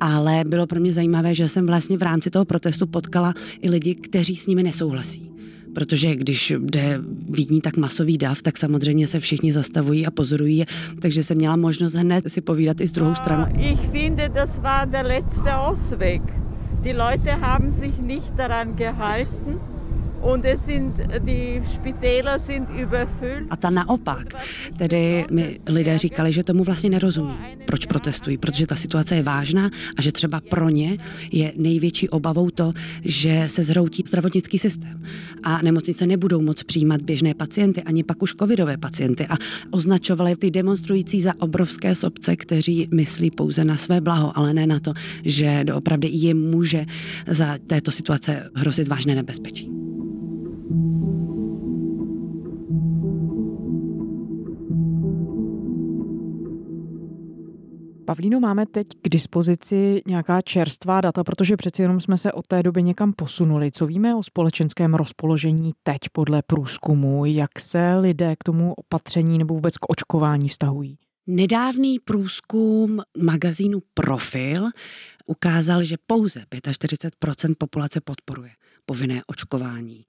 ale 0.00 0.44
bylo 0.46 0.66
pro 0.66 0.80
mě 0.80 0.92
zajímavé, 0.92 1.34
že 1.34 1.48
jsem 1.48 1.66
vlastně 1.66 1.96
v 1.96 2.02
rámci 2.02 2.30
toho 2.30 2.44
protestu 2.44 2.86
potkala 2.86 3.34
i 3.60 3.70
lidi, 3.70 3.94
kteří 3.94 4.36
s 4.36 4.46
nimi 4.46 4.62
nesouhlasí 4.62 5.35
protože 5.76 6.16
když 6.16 6.54
jde 6.58 7.00
vidní 7.28 7.60
tak 7.60 7.76
masový 7.76 8.18
dav, 8.18 8.42
tak 8.42 8.58
samozřejmě 8.58 9.06
se 9.06 9.20
všichni 9.20 9.52
zastavují 9.52 10.06
a 10.06 10.10
pozorují, 10.10 10.64
takže 11.00 11.22
jsem 11.22 11.36
měla 11.36 11.56
možnost 11.56 11.94
hned 11.94 12.24
si 12.30 12.40
povídat 12.40 12.80
i 12.80 12.86
s 12.86 12.92
druhou 12.92 13.14
stranou. 13.14 13.46
Ich 13.58 13.80
finde, 13.80 14.28
das 14.28 14.58
war 14.58 14.88
der 14.88 15.06
letzte 15.06 15.52
Ausweg. 15.52 16.22
Die 16.82 16.96
Leute 16.96 17.30
haben 17.40 17.70
sich 17.70 17.98
nicht 17.98 18.32
daran 18.36 18.76
gehalten 18.76 19.60
und 20.26 20.44
es 20.44 20.66
sind, 20.66 20.94
die 21.26 21.60
Spitäler 21.74 22.38
sind 22.38 22.68
überfüllt. 22.70 23.46
A 23.50 23.56
ta 23.56 23.70
naopak, 23.70 24.34
tedy 24.78 25.24
mi 25.30 25.58
lidé 25.68 25.98
říkali, 25.98 26.32
že 26.32 26.44
tomu 26.44 26.64
vlastně 26.64 26.90
nerozumí, 26.90 27.34
proč 27.66 27.86
protestují, 27.86 28.38
protože 28.38 28.66
ta 28.66 28.76
situace 28.76 29.14
je 29.16 29.22
vážná 29.22 29.70
a 29.96 30.02
že 30.02 30.12
třeba 30.12 30.40
pro 30.40 30.68
ně 30.68 30.98
je 31.32 31.52
největší 31.56 32.08
obavou 32.08 32.50
to, 32.50 32.72
že 33.04 33.44
se 33.46 33.64
zhroutí 33.64 34.02
zdravotnický 34.06 34.58
systém. 34.58 35.04
A 35.42 35.62
nemocnice 35.62 36.06
nebudou 36.06 36.40
moc 36.40 36.62
přijímat 36.62 37.02
běžné 37.02 37.34
pacienty, 37.34 37.82
ani 37.82 38.04
pak 38.04 38.22
už 38.22 38.34
covidové 38.40 38.76
pacienty. 38.76 39.26
A 39.26 39.36
označovali 39.70 40.36
ty 40.36 40.50
demonstrující 40.50 41.20
za 41.20 41.32
obrovské 41.38 41.94
sobce, 41.94 42.36
kteří 42.36 42.88
myslí 42.94 43.30
pouze 43.30 43.64
na 43.64 43.76
své 43.76 44.00
blaho, 44.00 44.38
ale 44.38 44.54
ne 44.54 44.66
na 44.66 44.80
to, 44.80 44.92
že 45.24 45.60
doopravdy 45.64 46.08
jim 46.08 46.50
může 46.50 46.86
za 47.26 47.58
této 47.66 47.90
situace 47.90 48.50
hrozit 48.54 48.88
vážné 48.88 49.14
nebezpečí. 49.14 49.85
Pavlíno, 58.06 58.40
máme 58.40 58.66
teď 58.66 58.86
k 59.02 59.08
dispozici 59.08 60.02
nějaká 60.06 60.42
čerstvá 60.42 61.00
data, 61.00 61.24
protože 61.24 61.56
přeci 61.56 61.82
jenom 61.82 62.00
jsme 62.00 62.18
se 62.18 62.32
od 62.32 62.46
té 62.46 62.62
doby 62.62 62.82
někam 62.82 63.12
posunuli. 63.12 63.70
Co 63.70 63.86
víme 63.86 64.14
o 64.14 64.22
společenském 64.22 64.94
rozpoložení 64.94 65.72
teď 65.82 65.98
podle 66.12 66.42
průzkumu? 66.42 67.24
Jak 67.24 67.60
se 67.60 67.94
lidé 67.94 68.36
k 68.36 68.44
tomu 68.44 68.74
opatření 68.74 69.38
nebo 69.38 69.54
vůbec 69.54 69.78
k 69.78 69.90
očkování 69.90 70.48
vztahují? 70.48 70.98
Nedávný 71.26 71.98
průzkum 71.98 73.02
magazínu 73.18 73.78
Profil 73.94 74.66
ukázal, 75.26 75.84
že 75.84 75.96
pouze 76.06 76.40
45% 76.40 77.54
populace 77.58 78.00
podporuje 78.00 78.50
povinné 78.86 79.22
očkování. 79.26 80.04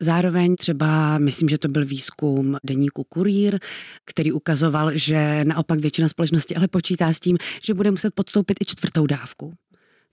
Zároveň 0.00 0.56
třeba, 0.56 1.18
myslím, 1.18 1.48
že 1.48 1.58
to 1.58 1.68
byl 1.68 1.84
výzkum 1.84 2.56
deníku 2.64 3.04
Kurýr, 3.04 3.58
který 4.04 4.32
ukazoval, 4.32 4.90
že 4.94 5.44
naopak 5.44 5.80
většina 5.80 6.08
společnosti 6.08 6.56
ale 6.56 6.68
počítá 6.68 7.12
s 7.12 7.20
tím, 7.20 7.38
že 7.62 7.74
bude 7.74 7.90
muset 7.90 8.14
podstoupit 8.14 8.58
i 8.60 8.64
čtvrtou 8.64 9.06
dávku 9.06 9.54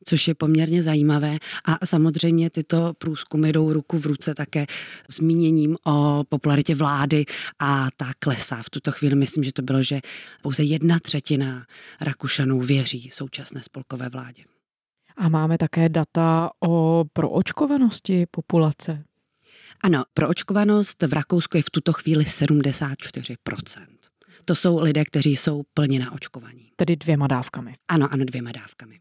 což 0.06 0.28
je 0.28 0.36
poměrně 0.36 0.84
zajímavé. 0.84 1.38
A 1.66 1.86
samozřejmě 1.86 2.50
tyto 2.50 2.94
průzkumy 2.98 3.52
jdou 3.52 3.74
ruku 3.74 4.00
v 4.00 4.06
ruce 4.06 4.36
také 4.36 4.66
zmíněním 5.10 5.78
o 5.86 6.24
popularitě 6.30 6.76
vlády 6.76 7.26
a 7.60 7.88
ta 7.98 8.12
klesá. 8.20 8.64
V 8.64 8.70
tuto 8.70 8.92
chvíli 8.92 9.16
myslím, 9.16 9.44
že 9.44 9.54
to 9.54 9.62
bylo, 9.62 9.84
že 9.84 10.00
pouze 10.42 10.64
jedna 10.64 11.00
třetina 11.00 11.66
Rakušanů 12.02 12.62
věří 12.62 13.10
současné 13.14 13.64
spolkové 13.64 14.10
vládě. 14.10 14.44
A 15.24 15.30
máme 15.30 15.58
také 15.58 15.90
data 15.90 16.52
o 16.60 17.04
proočkovanosti 17.14 18.26
populace. 18.32 19.04
Ano, 19.84 20.04
proočkovanost 20.14 21.04
v 21.04 21.14
Rakousku 21.14 21.58
je 21.58 21.64
v 21.64 21.70
tuto 21.70 21.94
chvíli 21.94 22.24
74%. 22.24 22.96
To 24.46 24.56
jsou 24.56 24.82
lidé, 24.82 25.06
kteří 25.06 25.36
jsou 25.36 25.62
plně 25.74 26.00
na 26.00 26.12
očkovaní. 26.12 26.70
Tedy 26.76 26.96
dvěma 26.96 27.28
dávkami. 27.28 27.74
Ano, 27.88 28.08
ano, 28.12 28.26
dvěma 28.26 28.52
dávkami. 28.52 29.00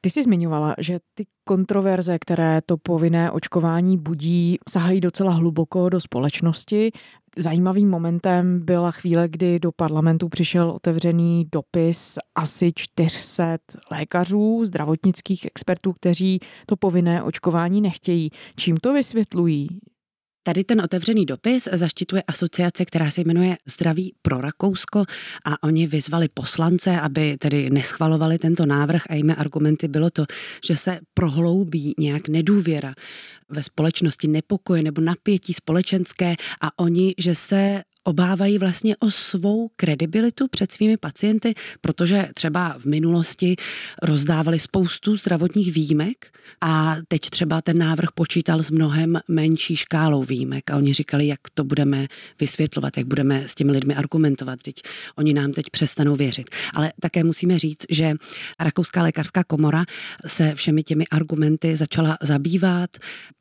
Ty 0.00 0.10
jsi 0.10 0.22
zmiňovala, 0.22 0.74
že 0.78 0.98
ty 1.14 1.26
kontroverze, 1.44 2.18
které 2.18 2.60
to 2.66 2.76
povinné 2.76 3.30
očkování 3.30 3.98
budí, 3.98 4.58
sahají 4.68 5.00
docela 5.00 5.32
hluboko 5.32 5.88
do 5.88 6.00
společnosti. 6.00 6.92
Zajímavým 7.36 7.90
momentem 7.90 8.60
byla 8.64 8.90
chvíle, 8.90 9.28
kdy 9.28 9.60
do 9.60 9.72
parlamentu 9.72 10.28
přišel 10.28 10.70
otevřený 10.70 11.46
dopis 11.52 12.18
asi 12.34 12.72
400 12.76 13.58
lékařů, 13.90 14.64
zdravotnických 14.64 15.46
expertů, 15.46 15.92
kteří 15.92 16.40
to 16.66 16.76
povinné 16.76 17.22
očkování 17.22 17.80
nechtějí. 17.80 18.30
Čím 18.56 18.76
to 18.76 18.92
vysvětlují? 18.92 19.68
Tady 20.42 20.64
ten 20.64 20.80
otevřený 20.80 21.26
dopis 21.26 21.68
zaštituje 21.72 22.22
asociace, 22.22 22.84
která 22.84 23.10
se 23.10 23.20
jmenuje 23.20 23.56
Zdraví 23.66 24.14
pro 24.22 24.40
Rakousko 24.40 25.04
a 25.44 25.62
oni 25.62 25.86
vyzvali 25.86 26.28
poslance, 26.28 27.00
aby 27.00 27.36
tedy 27.38 27.70
neschvalovali 27.70 28.38
tento 28.38 28.66
návrh 28.66 29.02
a 29.10 29.14
jimi 29.14 29.34
argumenty 29.34 29.88
bylo 29.88 30.10
to, 30.10 30.24
že 30.66 30.76
se 30.76 31.00
prohloubí 31.14 31.94
nějak 31.98 32.28
nedůvěra 32.28 32.94
ve 33.48 33.62
společnosti, 33.62 34.28
nepokoje 34.28 34.82
nebo 34.82 35.00
napětí 35.00 35.52
společenské 35.52 36.34
a 36.60 36.78
oni, 36.78 37.14
že 37.18 37.34
se 37.34 37.82
obávají 38.04 38.58
vlastně 38.58 38.96
o 38.96 39.10
svou 39.10 39.70
kredibilitu 39.76 40.48
před 40.48 40.72
svými 40.72 40.96
pacienty, 40.96 41.54
protože 41.80 42.28
třeba 42.34 42.74
v 42.78 42.84
minulosti 42.84 43.56
rozdávali 44.02 44.60
spoustu 44.60 45.16
zdravotních 45.16 45.72
výjimek 45.72 46.38
a 46.60 46.96
teď 47.08 47.20
třeba 47.20 47.62
ten 47.62 47.78
návrh 47.78 48.08
počítal 48.14 48.62
s 48.62 48.70
mnohem 48.70 49.20
menší 49.28 49.76
škálou 49.76 50.24
výjimek 50.24 50.70
a 50.70 50.76
oni 50.76 50.94
říkali, 50.94 51.26
jak 51.26 51.40
to 51.54 51.64
budeme 51.64 52.06
vysvětlovat, 52.40 52.96
jak 52.96 53.06
budeme 53.06 53.48
s 53.48 53.54
těmi 53.54 53.72
lidmi 53.72 53.94
argumentovat, 53.94 54.58
teď 54.62 54.74
oni 55.16 55.34
nám 55.34 55.52
teď 55.52 55.70
přestanou 55.70 56.16
věřit. 56.16 56.50
Ale 56.74 56.92
také 57.00 57.24
musíme 57.24 57.58
říct, 57.58 57.84
že 57.90 58.14
Rakouská 58.60 59.02
lékařská 59.02 59.44
komora 59.44 59.84
se 60.26 60.54
všemi 60.54 60.82
těmi 60.82 61.06
argumenty 61.06 61.76
začala 61.76 62.18
zabývat, 62.22 62.90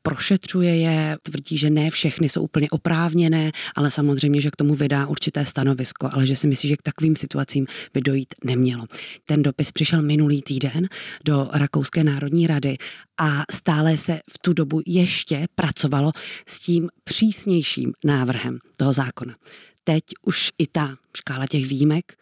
prošetřuje 0.01 0.77
je, 0.77 1.17
tvrdí, 1.23 1.57
že 1.57 1.69
ne 1.69 1.89
všechny 1.89 2.29
jsou 2.29 2.41
úplně 2.41 2.69
oprávněné, 2.69 3.51
ale 3.75 3.91
samozřejmě, 3.91 4.41
že 4.41 4.48
k 4.51 4.55
tomu 4.55 4.75
vydá 4.75 5.07
určité 5.07 5.45
stanovisko, 5.45 6.09
ale 6.13 6.27
že 6.27 6.35
si 6.35 6.47
myslí, 6.47 6.69
že 6.69 6.77
k 6.77 6.81
takovým 6.81 7.15
situacím 7.15 7.67
by 7.93 8.01
dojít 8.01 8.35
nemělo. 8.43 8.85
Ten 9.25 9.43
dopis 9.43 9.71
přišel 9.71 10.01
minulý 10.01 10.41
týden 10.41 10.87
do 11.25 11.49
Rakouské 11.53 12.03
národní 12.03 12.47
rady 12.47 12.77
a 13.19 13.43
stále 13.51 13.97
se 13.97 14.19
v 14.31 14.39
tu 14.39 14.53
dobu 14.53 14.81
ještě 14.85 15.47
pracovalo 15.55 16.11
s 16.47 16.59
tím 16.59 16.89
přísnějším 17.03 17.93
návrhem 18.05 18.59
toho 18.77 18.93
zákona. 18.93 19.35
Teď 19.83 20.03
už 20.21 20.49
i 20.57 20.67
ta 20.67 20.95
škála 21.17 21.47
těch 21.47 21.67
výjimek 21.67 22.13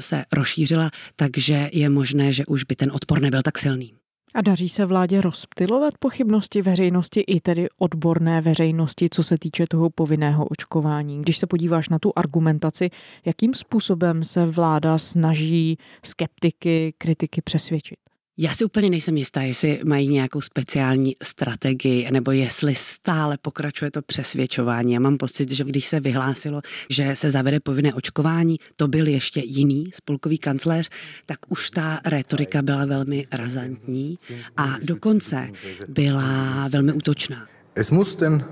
se 0.00 0.24
rozšířila, 0.32 0.90
takže 1.16 1.70
je 1.72 1.88
možné, 1.88 2.32
že 2.32 2.46
už 2.46 2.64
by 2.64 2.76
ten 2.76 2.92
odpor 2.92 3.20
nebyl 3.20 3.42
tak 3.42 3.58
silný. 3.58 3.94
A 4.34 4.42
daří 4.42 4.68
se 4.68 4.86
vládě 4.86 5.20
rozptilovat 5.20 5.98
pochybnosti 5.98 6.62
veřejnosti 6.62 7.20
i 7.20 7.40
tedy 7.40 7.68
odborné 7.78 8.40
veřejnosti, 8.40 9.08
co 9.10 9.22
se 9.22 9.38
týče 9.38 9.64
toho 9.70 9.90
povinného 9.90 10.46
očkování. 10.46 11.20
Když 11.20 11.38
se 11.38 11.46
podíváš 11.46 11.88
na 11.88 11.98
tu 11.98 12.12
argumentaci, 12.16 12.90
jakým 13.24 13.54
způsobem 13.54 14.24
se 14.24 14.46
vláda 14.46 14.98
snaží 14.98 15.78
skeptiky, 16.02 16.94
kritiky 16.98 17.42
přesvědčit? 17.42 17.98
Já 18.38 18.54
si 18.54 18.64
úplně 18.64 18.90
nejsem 18.90 19.16
jistá, 19.16 19.42
jestli 19.42 19.80
mají 19.86 20.08
nějakou 20.08 20.40
speciální 20.40 21.16
strategii, 21.22 22.08
nebo 22.10 22.30
jestli 22.30 22.74
stále 22.74 23.38
pokračuje 23.42 23.90
to 23.90 24.02
přesvědčování. 24.02 24.92
Já 24.92 25.00
mám 25.00 25.16
pocit, 25.16 25.50
že 25.50 25.64
když 25.64 25.86
se 25.86 26.00
vyhlásilo, 26.00 26.60
že 26.90 27.16
se 27.16 27.30
zavede 27.30 27.60
povinné 27.60 27.94
očkování, 27.94 28.56
to 28.76 28.88
byl 28.88 29.06
ještě 29.06 29.40
jiný 29.40 29.84
spolkový 29.94 30.38
kancléř, 30.38 30.88
tak 31.26 31.38
už 31.48 31.70
ta 31.70 32.00
retorika 32.04 32.62
byla 32.62 32.84
velmi 32.84 33.26
razantní 33.32 34.18
a 34.56 34.74
dokonce 34.82 35.48
byla 35.88 36.68
velmi 36.68 36.92
útočná. 36.92 37.46
Es 37.74 37.90
muss 37.90 38.16
den 38.16 38.44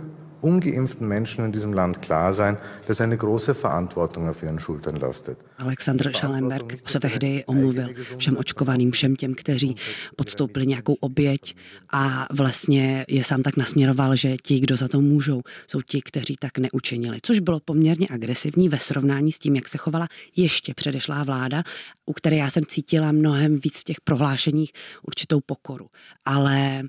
ungeimpften 0.45 1.09
Menschen 1.09 1.45
in 1.45 1.53
diesem 1.53 1.73
Land 1.73 2.03
klar 2.03 2.33
sein, 2.33 2.59
dass 2.87 3.01
eine 3.01 3.17
große 3.17 3.55
Verantwortung 3.55 4.29
auf 4.29 4.43
ihren 4.43 4.59
Schultern 4.59 4.97
lastet. 4.97 5.39
Alexander 5.59 6.13
Schallenberg 6.13 6.79
se 6.87 7.01
tehdy 7.01 7.45
omluvil 7.47 7.89
všem 8.19 8.37
očkovaným, 8.37 8.91
všem 8.93 9.17
těm, 9.17 9.35
kteří 9.35 9.77
podstoupili 10.17 10.67
nějakou 10.67 10.95
oběť 10.95 11.57
a 11.93 12.27
vlastně 12.33 13.05
je 13.09 13.25
sám 13.25 13.43
tak 13.43 13.57
nasměroval, 13.57 14.17
že 14.17 14.37
ti, 14.37 14.61
kdo 14.61 14.77
za 14.77 14.89
to 14.89 15.01
můžou, 15.01 15.43
jsou 15.67 15.81
ti, 15.81 16.03
kteří 16.03 16.37
tak 16.41 16.59
neučinili. 16.59 17.19
Což 17.23 17.39
bylo 17.39 17.61
poměrně 17.61 18.07
agresivní 18.11 18.69
ve 18.69 18.79
srovnání 18.79 19.33
s 19.33 19.39
tím, 19.39 19.57
jak 19.57 19.69
se 19.69 19.79
chovala 19.79 20.09
ještě 20.37 20.75
předešlá 20.75 21.25
vláda, 21.25 21.63
u 22.07 22.13
které 22.13 22.37
já 22.37 22.51
jsem 22.51 22.65
cítila 22.67 23.13
mnohem 23.13 23.61
víc 23.65 23.81
v 23.81 23.85
těch 23.85 24.01
prohlášeních 24.01 24.73
určitou 25.03 25.41
pokoru. 25.41 25.87
Ale 26.25 26.83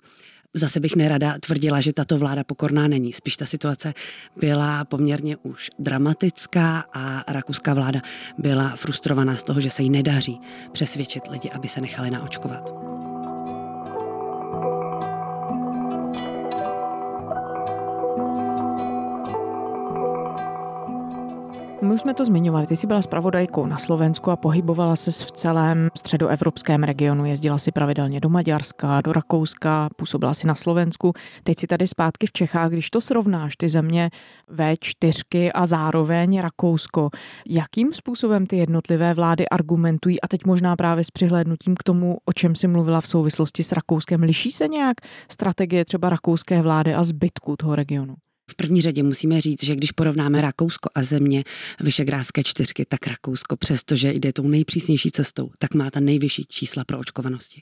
Zase 0.55 0.79
bych 0.79 0.95
nerada 0.95 1.35
tvrdila, 1.39 1.81
že 1.81 1.93
tato 1.93 2.17
vláda 2.17 2.43
pokorná 2.43 2.87
není. 2.87 3.13
Spíš 3.13 3.37
ta 3.37 3.45
situace 3.45 3.93
byla 4.39 4.85
poměrně 4.85 5.37
už 5.37 5.69
dramatická 5.79 6.85
a 6.93 7.33
rakouská 7.33 7.73
vláda 7.73 8.01
byla 8.37 8.75
frustrovaná 8.75 9.35
z 9.35 9.43
toho, 9.43 9.61
že 9.61 9.69
se 9.69 9.83
jí 9.83 9.89
nedaří 9.89 10.39
přesvědčit 10.71 11.23
lidi, 11.29 11.49
aby 11.49 11.67
se 11.67 11.81
nechali 11.81 12.11
naočkovat. 12.11 12.94
My 21.85 21.93
už 21.93 22.01
jsme 22.01 22.13
to 22.13 22.25
zmiňovali. 22.25 22.67
Ty 22.67 22.75
jsi 22.75 22.87
byla 22.87 23.01
zpravodajkou 23.01 23.65
na 23.65 23.77
Slovensku 23.77 24.31
a 24.31 24.35
pohybovala 24.35 24.95
se 24.95 25.11
v 25.11 25.31
celém 25.31 25.89
středoevropském 25.97 26.83
regionu. 26.83 27.25
Jezdila 27.25 27.57
si 27.57 27.71
pravidelně 27.71 28.19
do 28.19 28.29
Maďarska, 28.29 29.01
do 29.01 29.13
Rakouska, 29.13 29.89
působila 29.95 30.33
si 30.33 30.47
na 30.47 30.55
Slovensku. 30.55 31.13
Teď 31.43 31.59
si 31.59 31.67
tady 31.67 31.87
zpátky 31.87 32.27
v 32.27 32.31
Čechách. 32.31 32.69
Když 32.69 32.89
to 32.89 33.01
srovnáš, 33.01 33.55
ty 33.57 33.69
země 33.69 34.09
V4 34.51 35.49
a 35.53 35.65
zároveň 35.65 36.39
Rakousko, 36.39 37.09
jakým 37.49 37.93
způsobem 37.93 38.45
ty 38.45 38.57
jednotlivé 38.57 39.13
vlády 39.13 39.49
argumentují 39.49 40.21
a 40.21 40.27
teď 40.27 40.45
možná 40.45 40.75
právě 40.75 41.03
s 41.03 41.11
přihlédnutím 41.11 41.75
k 41.75 41.83
tomu, 41.83 42.17
o 42.25 42.33
čem 42.33 42.55
si 42.55 42.67
mluvila 42.67 43.01
v 43.01 43.07
souvislosti 43.07 43.63
s 43.63 43.71
Rakouskem, 43.71 44.21
liší 44.21 44.51
se 44.51 44.67
nějak 44.67 44.97
strategie 45.31 45.85
třeba 45.85 46.09
rakouské 46.09 46.61
vlády 46.61 46.93
a 46.93 47.03
zbytku 47.03 47.55
toho 47.57 47.75
regionu? 47.75 48.15
V 48.49 48.55
první 48.55 48.81
řadě 48.81 49.03
musíme 49.03 49.41
říct, 49.41 49.63
že 49.63 49.75
když 49.75 49.91
porovnáme 49.91 50.41
Rakousko 50.41 50.89
a 50.95 51.03
země 51.03 51.43
Vyšegrádské 51.79 52.43
čtyřky, 52.43 52.85
tak 52.85 53.07
Rakousko, 53.07 53.57
přestože 53.57 54.13
jde 54.13 54.33
tou 54.33 54.47
nejpřísnější 54.47 55.11
cestou, 55.11 55.49
tak 55.59 55.73
má 55.73 55.91
ta 55.91 55.99
nejvyšší 55.99 56.45
čísla 56.49 56.83
pro 56.83 56.99
očkovanosti. 56.99 57.61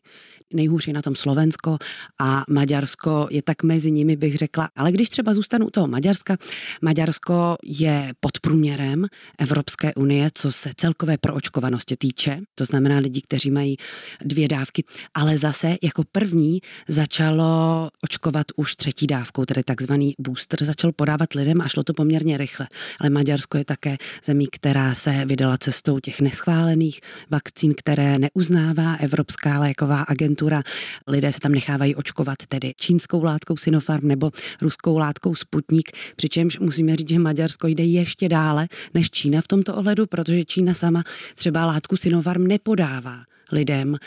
Nejhůř 0.54 0.88
je 0.88 0.94
na 0.94 1.02
tom 1.02 1.16
Slovensko 1.16 1.78
a 2.22 2.44
Maďarsko 2.50 3.28
je 3.32 3.42
tak 3.42 3.64
mezi 3.64 3.92
nimi, 3.92 4.16
bych 4.16 4.38
řekla. 4.38 4.70
Ale 4.76 4.92
když 4.92 5.10
třeba 5.10 5.34
zůstanu 5.34 5.68
u 5.68 5.70
toho 5.70 5.88
Maďarska, 5.88 6.38
Maďarsko 6.82 7.56
je 7.64 8.14
pod 8.20 8.40
průměrem 8.40 9.06
Evropské 9.40 9.94
unie, 9.94 10.30
co 10.34 10.52
se 10.52 10.72
celkové 10.78 11.18
proočkovanosti 11.18 11.96
týče. 11.98 12.40
To 12.56 12.66
znamená 12.66 12.98
lidí, 12.98 13.22
kteří 13.22 13.52
mají 13.52 13.78
dvě 14.22 14.48
dávky, 14.48 14.84
ale 15.14 15.38
zase 15.38 15.78
jako 15.84 16.04
první 16.12 16.60
začalo 16.88 17.90
očkovat 18.04 18.48
už 18.56 18.76
třetí 18.76 19.08
dávkou, 19.08 19.46
tedy 19.46 19.64
takzvaný 19.64 20.14
booster 20.20 20.64
začal 20.74 20.92
podávat 20.92 21.34
lidem 21.34 21.62
a 21.62 21.68
šlo 21.68 21.84
to 21.84 21.94
poměrně 21.94 22.38
rychle. 22.38 22.68
Ale 23.00 23.10
Maďarsko 23.10 23.58
je 23.58 23.66
také 23.66 23.98
zemí, 24.26 24.48
která 24.52 24.94
se 24.94 25.26
vydala 25.26 25.58
cestou 25.58 26.00
těch 26.00 26.22
neschválených 26.22 27.02
vakcín, 27.30 27.74
které 27.78 28.18
neuznává 28.20 28.96
Evropská 28.96 29.60
léková 29.60 30.02
agentura. 30.02 30.64
Lidé 31.08 31.32
se 31.32 31.40
tam 31.40 31.52
nechávají 31.52 31.96
očkovat 31.96 32.38
tedy 32.48 32.74
čínskou 32.78 33.24
látkou 33.24 33.58
Sinopharm 33.58 34.08
nebo 34.08 34.32
ruskou 34.62 34.98
látkou 34.98 35.36
Sputnik, 35.36 35.92
přičemž 36.16 36.60
musíme 36.60 36.96
říct, 36.96 37.10
že 37.10 37.20
Maďarsko 37.20 37.68
jde 37.68 37.84
ještě 37.84 38.30
dále 38.30 38.68
než 38.94 39.10
Čína 39.10 39.42
v 39.42 39.48
tomto 39.48 39.76
ohledu, 39.76 40.08
protože 40.08 40.46
Čína 40.46 40.74
sama 40.74 41.04
třeba 41.36 41.66
látku 41.66 41.98
Sinopharm 41.98 42.48
nepodává 42.48 43.24
lidem 43.54 43.98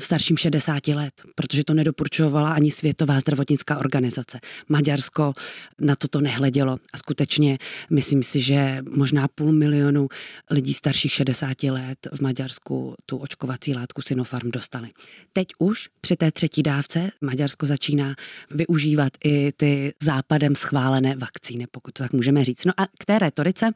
starším 0.00 0.36
60 0.36 0.88
let, 0.88 1.12
protože 1.34 1.64
to 1.64 1.74
nedoporučovala 1.74 2.52
ani 2.52 2.70
Světová 2.70 3.20
zdravotnická 3.20 3.78
organizace. 3.78 4.38
Maďarsko 4.68 5.34
na 5.80 5.96
toto 5.96 6.20
nehledělo 6.20 6.76
a 6.92 6.98
skutečně 6.98 7.58
myslím 7.90 8.22
si, 8.22 8.40
že 8.40 8.78
možná 8.96 9.28
půl 9.28 9.52
milionu 9.52 10.08
lidí 10.50 10.74
starších 10.74 11.12
60 11.12 11.62
let 11.62 11.98
v 12.14 12.20
Maďarsku 12.20 12.94
tu 13.06 13.16
očkovací 13.16 13.74
látku 13.74 14.02
Sinopharm 14.02 14.50
dostali. 14.50 14.88
Teď 15.32 15.48
už 15.58 15.88
při 16.00 16.16
té 16.16 16.32
třetí 16.32 16.62
dávce 16.62 17.10
Maďarsko 17.20 17.66
začíná 17.66 18.14
využívat 18.50 19.12
i 19.24 19.52
ty 19.56 19.94
západem 20.02 20.56
schválené 20.56 21.16
vakcíny, 21.16 21.66
pokud 21.70 21.94
to 21.94 22.02
tak 22.02 22.12
můžeme 22.12 22.44
říct. 22.44 22.64
No 22.64 22.72
a 22.76 22.86
k 22.98 23.04
té 23.04 23.18
retorice 23.18 23.70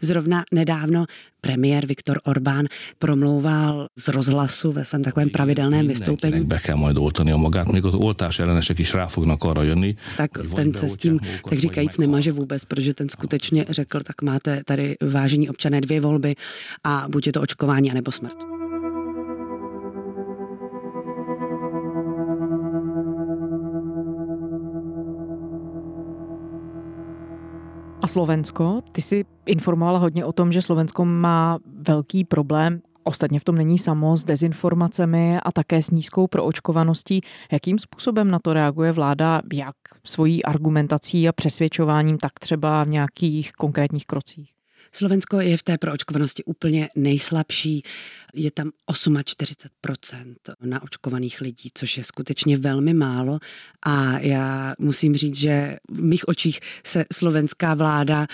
zrovna 0.00 0.44
nedávno 0.52 1.06
premiér 1.40 1.86
Viktor 1.86 2.20
Orbán 2.24 2.66
promlouval 2.98 3.88
z 3.96 4.08
rozhlasu 4.08 4.65
ve 4.72 4.84
svém 4.84 5.02
takovém 5.02 5.30
pravidelném 5.30 5.88
vystoupení. 5.88 6.44
Be 6.44 6.58
kell 6.58 6.76
majd 6.76 6.98
oltani 6.98 7.32
a 7.32 7.36
magát, 7.36 7.72
még 7.72 7.84
az 7.84 7.94
oltás 7.94 8.38
ellenesek 8.38 8.78
is 8.78 8.94
rá 8.94 9.06
fognak 9.06 9.44
arra 9.44 9.62
jönni. 9.62 9.96
Tak 10.16 10.30
ten 10.54 10.74
se 10.74 10.88
s 10.88 10.96
tím, 10.96 11.18
tak 11.48 11.58
říkajíc, 11.58 11.98
nemaže 11.98 12.32
vůbec, 12.32 12.64
protože 12.64 12.94
ten 12.94 13.08
skutečně 13.08 13.64
řekl, 13.68 14.00
tak 14.00 14.22
máte 14.22 14.62
tady 14.64 14.96
vážení 15.12 15.50
občané 15.50 15.80
dvě 15.80 16.00
volby 16.00 16.34
a 16.84 17.06
buď 17.08 17.26
je 17.26 17.32
to 17.32 17.40
očkování, 17.40 17.90
anebo 17.90 18.12
smrt. 18.12 18.36
A 28.02 28.06
Slovensko? 28.06 28.80
Ty 28.92 29.02
jsi 29.02 29.24
informovala 29.46 29.98
hodně 29.98 30.24
o 30.24 30.32
tom, 30.32 30.52
že 30.52 30.62
Slovensko 30.62 31.04
má 31.04 31.58
velký 31.86 32.24
problém 32.24 32.80
Ostatně 33.06 33.40
v 33.40 33.44
tom 33.44 33.54
není 33.54 33.78
samo 33.78 34.16
s 34.16 34.24
dezinformacemi 34.24 35.38
a 35.42 35.52
také 35.52 35.82
s 35.82 35.90
nízkou 35.90 36.26
proočkovaností. 36.26 37.20
Jakým 37.52 37.78
způsobem 37.78 38.30
na 38.30 38.38
to 38.38 38.52
reaguje 38.52 38.92
vláda, 38.92 39.42
jak 39.52 39.76
svojí 40.04 40.44
argumentací 40.44 41.28
a 41.28 41.32
přesvědčováním, 41.32 42.18
tak 42.18 42.32
třeba 42.40 42.84
v 42.84 42.88
nějakých 42.88 43.52
konkrétních 43.52 44.06
krocích? 44.06 44.50
Slovensko 44.92 45.40
je 45.40 45.56
v 45.56 45.62
té 45.62 45.78
proočkovanosti 45.78 46.44
úplně 46.44 46.88
nejslabší. 46.96 47.82
Je 48.34 48.50
tam 48.50 48.70
48% 48.90 50.34
naočkovaných 50.64 51.40
lidí, 51.40 51.70
což 51.74 51.96
je 51.96 52.04
skutečně 52.04 52.58
velmi 52.58 52.94
málo. 52.94 53.38
A 53.82 54.18
já 54.18 54.74
musím 54.78 55.16
říct, 55.16 55.36
že 55.36 55.76
v 55.90 56.02
mých 56.02 56.28
očích 56.28 56.60
se 56.84 57.04
slovenská 57.12 57.74
vláda 57.74 58.26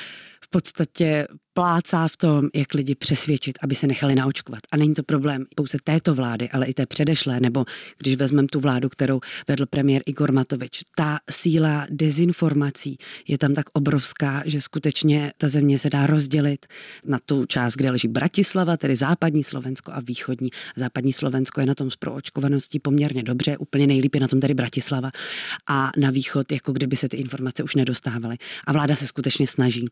podstatě 0.53 1.27
plácá 1.55 2.09
v 2.09 2.17
tom, 2.17 2.49
jak 2.55 2.75
lidi 2.75 2.95
přesvědčit, 2.95 3.59
aby 3.63 3.75
se 3.75 3.87
nechali 3.87 4.15
naočkovat. 4.15 4.61
A 4.73 4.77
není 4.77 4.95
to 4.95 5.03
problém 5.03 5.47
pouze 5.57 5.79
této 5.85 6.15
vlády, 6.15 6.51
ale 6.51 6.67
i 6.67 6.75
té 6.75 6.87
předešlé, 6.87 7.41
nebo 7.41 7.65
když 7.99 8.17
vezmeme 8.17 8.49
tu 8.49 8.61
vládu, 8.61 8.89
kterou 8.89 9.21
vedl 9.49 9.67
premiér 9.67 10.03
Igor 10.07 10.33
Matovič. 10.33 10.81
Ta 10.97 11.19
síla 11.31 11.87
dezinformací 11.91 12.97
je 13.29 13.39
tam 13.39 13.55
tak 13.55 13.67
obrovská, 13.73 14.43
že 14.47 14.61
skutečně 14.61 15.33
ta 15.39 15.49
země 15.49 15.79
se 15.79 15.91
dá 15.91 16.07
rozdělit 16.07 16.67
na 17.05 17.19
tu 17.27 17.47
část, 17.47 17.75
kde 17.75 17.91
leží 17.91 18.09
Bratislava, 18.09 18.77
tedy 18.77 18.97
západní 18.97 19.45
Slovensko 19.45 19.93
a 19.95 20.01
východní. 20.01 20.51
Západní 20.77 21.13
Slovensko 21.13 21.61
je 21.61 21.67
na 21.67 21.75
tom 21.75 21.91
s 21.91 21.97
proočkovaností 21.97 22.79
poměrně 22.79 23.23
dobře, 23.23 23.57
úplně 23.57 23.87
nejlíp 23.87 24.15
je 24.15 24.21
na 24.21 24.29
tom 24.29 24.41
tedy 24.41 24.55
Bratislava 24.55 25.11
a 25.69 25.91
na 25.97 26.11
východ, 26.11 26.53
jako 26.53 26.73
kdyby 26.73 26.97
se 26.97 27.09
ty 27.09 27.17
informace 27.17 27.63
už 27.63 27.75
nedostávaly. 27.75 28.37
A 28.67 28.73
vláda 28.73 28.97
se 28.97 29.07
skutečně 29.07 29.47
snaží. 29.47 29.89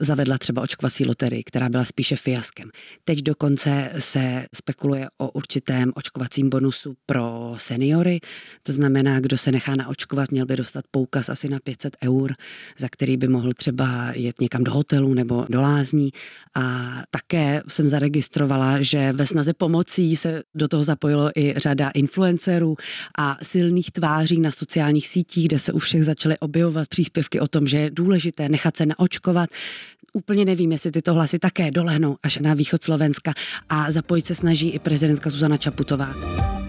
Zavedla 0.00 0.38
třeba 0.38 0.62
očkovací 0.62 1.04
loterii, 1.04 1.42
která 1.42 1.68
byla 1.68 1.84
spíše 1.84 2.16
fiaskem. 2.16 2.70
Teď 3.04 3.18
dokonce 3.18 3.90
se 3.98 4.46
spekuluje 4.54 5.06
o 5.18 5.30
určitém 5.30 5.92
očkovacím 5.94 6.50
bonusu 6.50 6.94
pro 7.06 7.54
seniory, 7.56 8.20
to 8.62 8.72
znamená, 8.72 9.20
kdo 9.20 9.38
se 9.38 9.52
nechá 9.52 9.76
naočkovat, 9.76 10.30
měl 10.30 10.46
by 10.46 10.56
dostat 10.56 10.84
poukaz 10.90 11.28
asi 11.28 11.48
na 11.48 11.58
500 11.64 11.96
eur, 12.04 12.34
za 12.78 12.88
který 12.90 13.16
by 13.16 13.28
mohl 13.28 13.52
třeba 13.52 14.12
jet 14.14 14.40
někam 14.40 14.64
do 14.64 14.72
hotelu 14.72 15.14
nebo 15.14 15.46
do 15.48 15.60
lázní. 15.60 16.10
A 16.54 16.92
také 17.10 17.62
jsem 17.68 17.88
zaregistrovala, 17.88 18.80
že 18.80 19.12
ve 19.12 19.26
snaze 19.26 19.54
pomocí 19.54 20.16
se 20.16 20.42
do 20.54 20.68
toho 20.68 20.82
zapojilo 20.82 21.30
i 21.36 21.54
řada 21.56 21.90
influencerů 21.90 22.76
a 23.18 23.38
silných 23.42 23.90
tváří 23.90 24.40
na 24.40 24.52
sociálních 24.52 25.08
sítích, 25.08 25.48
kde 25.48 25.58
se 25.58 25.72
u 25.72 25.78
všech 25.78 26.04
začaly 26.04 26.38
objevovat 26.38 26.88
příspěvky 26.88 27.40
o 27.40 27.46
tom, 27.46 27.66
že 27.66 27.76
je 27.76 27.90
důležité 27.90 28.48
nechat 28.48 28.76
se 28.76 28.86
naočkovat 28.86 29.50
úplně 30.12 30.44
nevím, 30.44 30.72
jestli 30.72 30.90
tyto 30.90 31.14
hlasy 31.14 31.38
také 31.38 31.70
dolehnou 31.70 32.16
až 32.22 32.38
na 32.38 32.54
východ 32.54 32.84
Slovenska 32.84 33.32
a 33.68 33.90
zapojit 33.90 34.26
se 34.26 34.34
snaží 34.34 34.70
i 34.70 34.78
prezidentka 34.78 35.30
Zuzana 35.30 35.56
Čaputová. 35.56 36.65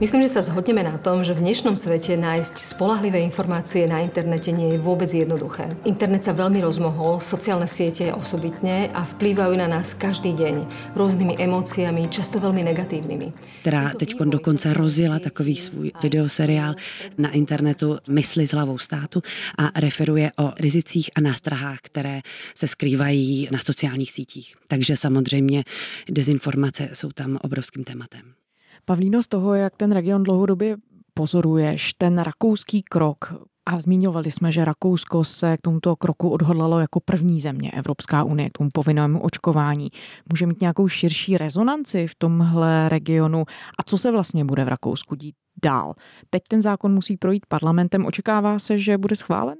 Myslím, 0.00 0.24
že 0.24 0.32
sa 0.32 0.40
zhodneme 0.40 0.80
na 0.80 0.96
tom, 0.96 1.20
že 1.20 1.36
v 1.36 1.44
dnešnom 1.44 1.76
svete 1.76 2.16
nájsť 2.16 2.56
spolahlivé 2.56 3.20
informácie 3.20 3.84
na 3.84 4.00
internete 4.00 4.48
nie 4.48 4.72
je 4.72 4.80
vôbec 4.80 5.12
jednoduché. 5.12 5.68
Internet 5.84 6.24
sa 6.24 6.32
veľmi 6.32 6.56
rozmohol, 6.64 7.20
sociálne 7.20 7.68
siete 7.68 8.08
osobitne 8.08 8.88
a 8.96 9.04
vplývajú 9.04 9.60
na 9.60 9.68
nás 9.68 9.92
každý 9.92 10.32
deň 10.32 10.64
rôznymi 10.96 11.36
emóciami, 11.36 12.08
často 12.08 12.40
veľmi 12.40 12.64
negatívnymi. 12.72 13.60
Která 13.60 13.92
teď 13.92 14.16
dokonce 14.24 14.72
rozjela 14.72 15.20
takový 15.20 15.56
svůj 15.56 15.92
videoseriál 16.02 16.74
na 17.20 17.30
internetu 17.36 18.00
Mysli 18.08 18.48
s 18.48 18.56
hlavou 18.56 18.80
státu 18.80 19.20
a 19.60 19.80
referuje 19.80 20.32
o 20.40 20.56
rizicích 20.56 21.10
a 21.12 21.20
nástrahách, 21.20 21.78
které 21.92 22.20
se 22.54 22.66
skrývají 22.66 23.48
na 23.52 23.58
sociálních 23.60 24.12
sítích. 24.12 24.56
Takže 24.68 24.96
samozřejmě 24.96 25.64
dezinformace 26.08 26.88
jsou 26.92 27.12
tam 27.12 27.38
obrovským 27.42 27.84
tématem. 27.84 28.39
Pavlíno, 28.84 29.22
z 29.22 29.28
toho, 29.28 29.54
jak 29.54 29.76
ten 29.76 29.92
region 29.92 30.22
dlouhodobě 30.22 30.76
pozoruješ, 31.14 31.92
ten 31.94 32.18
rakouský 32.18 32.82
krok, 32.82 33.34
a 33.66 33.80
zmiňovali 33.80 34.30
jsme, 34.30 34.52
že 34.52 34.64
Rakousko 34.64 35.24
se 35.24 35.56
k 35.56 35.60
tomuto 35.60 35.96
kroku 35.96 36.28
odhodlalo 36.28 36.80
jako 36.80 37.00
první 37.00 37.40
země 37.40 37.70
Evropská 37.70 38.24
unie, 38.24 38.50
k 38.50 38.58
tomu 38.58 38.70
povinnému 38.72 39.22
očkování. 39.22 39.88
Může 40.30 40.46
mít 40.46 40.60
nějakou 40.60 40.88
širší 40.88 41.36
rezonanci 41.36 42.06
v 42.06 42.14
tomhle 42.14 42.88
regionu? 42.88 43.44
A 43.78 43.82
co 43.86 43.98
se 43.98 44.10
vlastně 44.10 44.44
bude 44.44 44.64
v 44.64 44.68
Rakousku 44.68 45.14
dít 45.14 45.34
dál? 45.64 45.94
Teď 46.30 46.42
ten 46.48 46.62
zákon 46.62 46.94
musí 46.94 47.16
projít 47.16 47.46
parlamentem. 47.48 48.06
Očekává 48.06 48.58
se, 48.58 48.78
že 48.78 48.98
bude 48.98 49.16
schválen? 49.16 49.58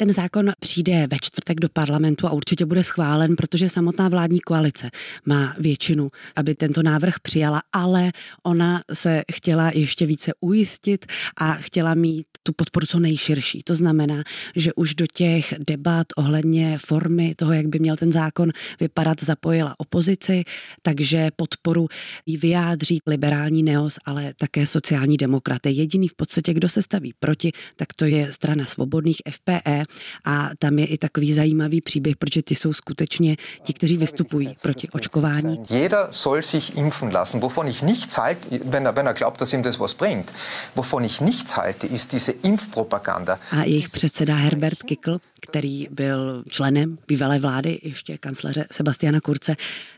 Ten 0.00 0.12
zákon 0.12 0.52
přijde 0.60 1.06
ve 1.10 1.16
čtvrtek 1.22 1.60
do 1.60 1.68
parlamentu 1.68 2.26
a 2.26 2.30
určitě 2.30 2.66
bude 2.66 2.84
schválen, 2.84 3.36
protože 3.36 3.68
samotná 3.68 4.08
vládní 4.08 4.40
koalice 4.40 4.90
má 5.26 5.54
většinu, 5.58 6.10
aby 6.36 6.54
tento 6.54 6.82
návrh 6.82 7.14
přijala, 7.22 7.62
ale 7.72 8.12
ona 8.42 8.82
se 8.92 9.22
chtěla 9.32 9.70
ještě 9.74 10.06
více 10.06 10.32
ujistit 10.40 11.06
a 11.36 11.54
chtěla 11.54 11.94
mít 11.94 12.26
tu 12.42 12.52
podporu 12.52 12.86
co 12.86 12.98
nejširší. 12.98 13.62
To 13.62 13.74
znamená, 13.74 14.22
že 14.56 14.72
už 14.72 14.94
do 14.94 15.06
těch 15.06 15.54
debat 15.68 16.06
ohledně 16.16 16.78
formy 16.78 17.34
toho, 17.34 17.52
jak 17.52 17.66
by 17.66 17.78
měl 17.78 17.96
ten 17.96 18.12
zákon 18.12 18.50
vypadat, 18.80 19.24
zapojila 19.24 19.74
opozici, 19.78 20.44
takže 20.82 21.28
podporu 21.36 21.88
jí 22.26 22.36
vyjádří 22.36 22.98
liberální 23.06 23.62
neos, 23.62 23.98
ale 24.04 24.34
také 24.36 24.66
sociální 24.66 25.16
demokraté. 25.16 25.70
Jediný 25.70 26.08
v 26.08 26.14
podstatě, 26.14 26.54
kdo 26.54 26.68
se 26.68 26.82
staví 26.82 27.12
proti, 27.18 27.52
tak 27.76 27.88
to 27.96 28.04
je 28.04 28.32
strana 28.32 28.64
svobodných 28.64 29.16
FPE, 29.30 29.84
a 30.24 30.50
tam 30.58 30.78
je 30.78 30.86
i 30.86 30.98
takový 30.98 31.32
zajímavý 31.32 31.80
příběh, 31.80 32.16
protože 32.16 32.42
ty 32.42 32.54
jsou 32.54 32.72
skutečně 32.72 33.36
ti, 33.62 33.72
kteří 33.72 33.96
vystupují 33.96 34.54
proti 34.62 34.88
očkování. 34.88 35.56
Jeder 35.70 36.06
soll 36.10 36.42
sich 36.42 36.76
impfen 36.76 37.12
lassen. 37.12 37.40
Wovon 37.40 37.68
ich 37.68 37.82
nichts 37.82 38.18
halte, 38.18 38.58
wenn 38.64 38.86
er, 38.86 38.96
wenn 38.96 39.06
er 39.06 39.14
glaubt, 39.14 39.40
dass 39.40 39.52
ihm 39.52 39.62
das 39.62 39.80
was 39.80 39.94
bringt, 39.94 40.32
wovon 40.76 41.04
ich 41.04 41.20
nichts 41.20 41.56
halte, 41.56 41.86
ist 41.86 42.12
diese 42.12 42.32
Impfpropaganda. 42.32 43.38
A 43.50 43.64
jejich 43.64 43.88
předseda 43.88 44.34
Herbert 44.34 44.82
Kickl, 44.82 45.18
který 45.40 45.88
byl 45.90 46.42
členem 46.48 46.98
bývalé 47.08 47.38
vlády 47.38 47.80
ještě 47.82 48.18
kancléře 48.18 48.66
Sebastiana 48.70 49.20
Kurce, 49.20 49.56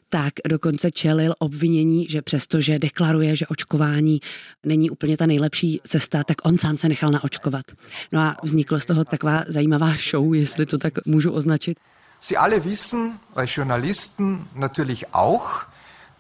tak 0.09 0.33
dokonce 0.49 0.91
čelil 0.91 1.35
obvinění, 1.39 2.07
že 2.09 2.23
přestože 2.23 2.79
deklaruje, 2.79 3.37
že 3.37 3.47
očkování 3.47 4.21
není 4.65 4.91
úplně 4.91 5.17
ta 5.17 5.27
nejlepší 5.27 5.81
cesta, 5.87 6.25
tak 6.25 6.37
on 6.45 6.59
sám 6.59 6.79
se 6.79 6.89
nechal 6.89 7.11
naočkovat. 7.11 7.65
No 8.13 8.21
a 8.21 8.37
vzniklo 8.43 8.81
z 8.81 8.87
toho 8.87 9.05
taková 9.05 9.45
zajímavá 9.49 9.95
show, 10.11 10.35
jestli 10.35 10.67
to 10.67 10.79
tak 10.79 11.07
můžu 11.07 11.33
označit. 11.33 11.79
Sie 12.21 12.39
alle 12.39 12.61
wissen, 12.61 13.19
als 13.35 13.57
Journalisten 13.57 14.47
natürlich 14.55 15.05
auch, 15.13 15.67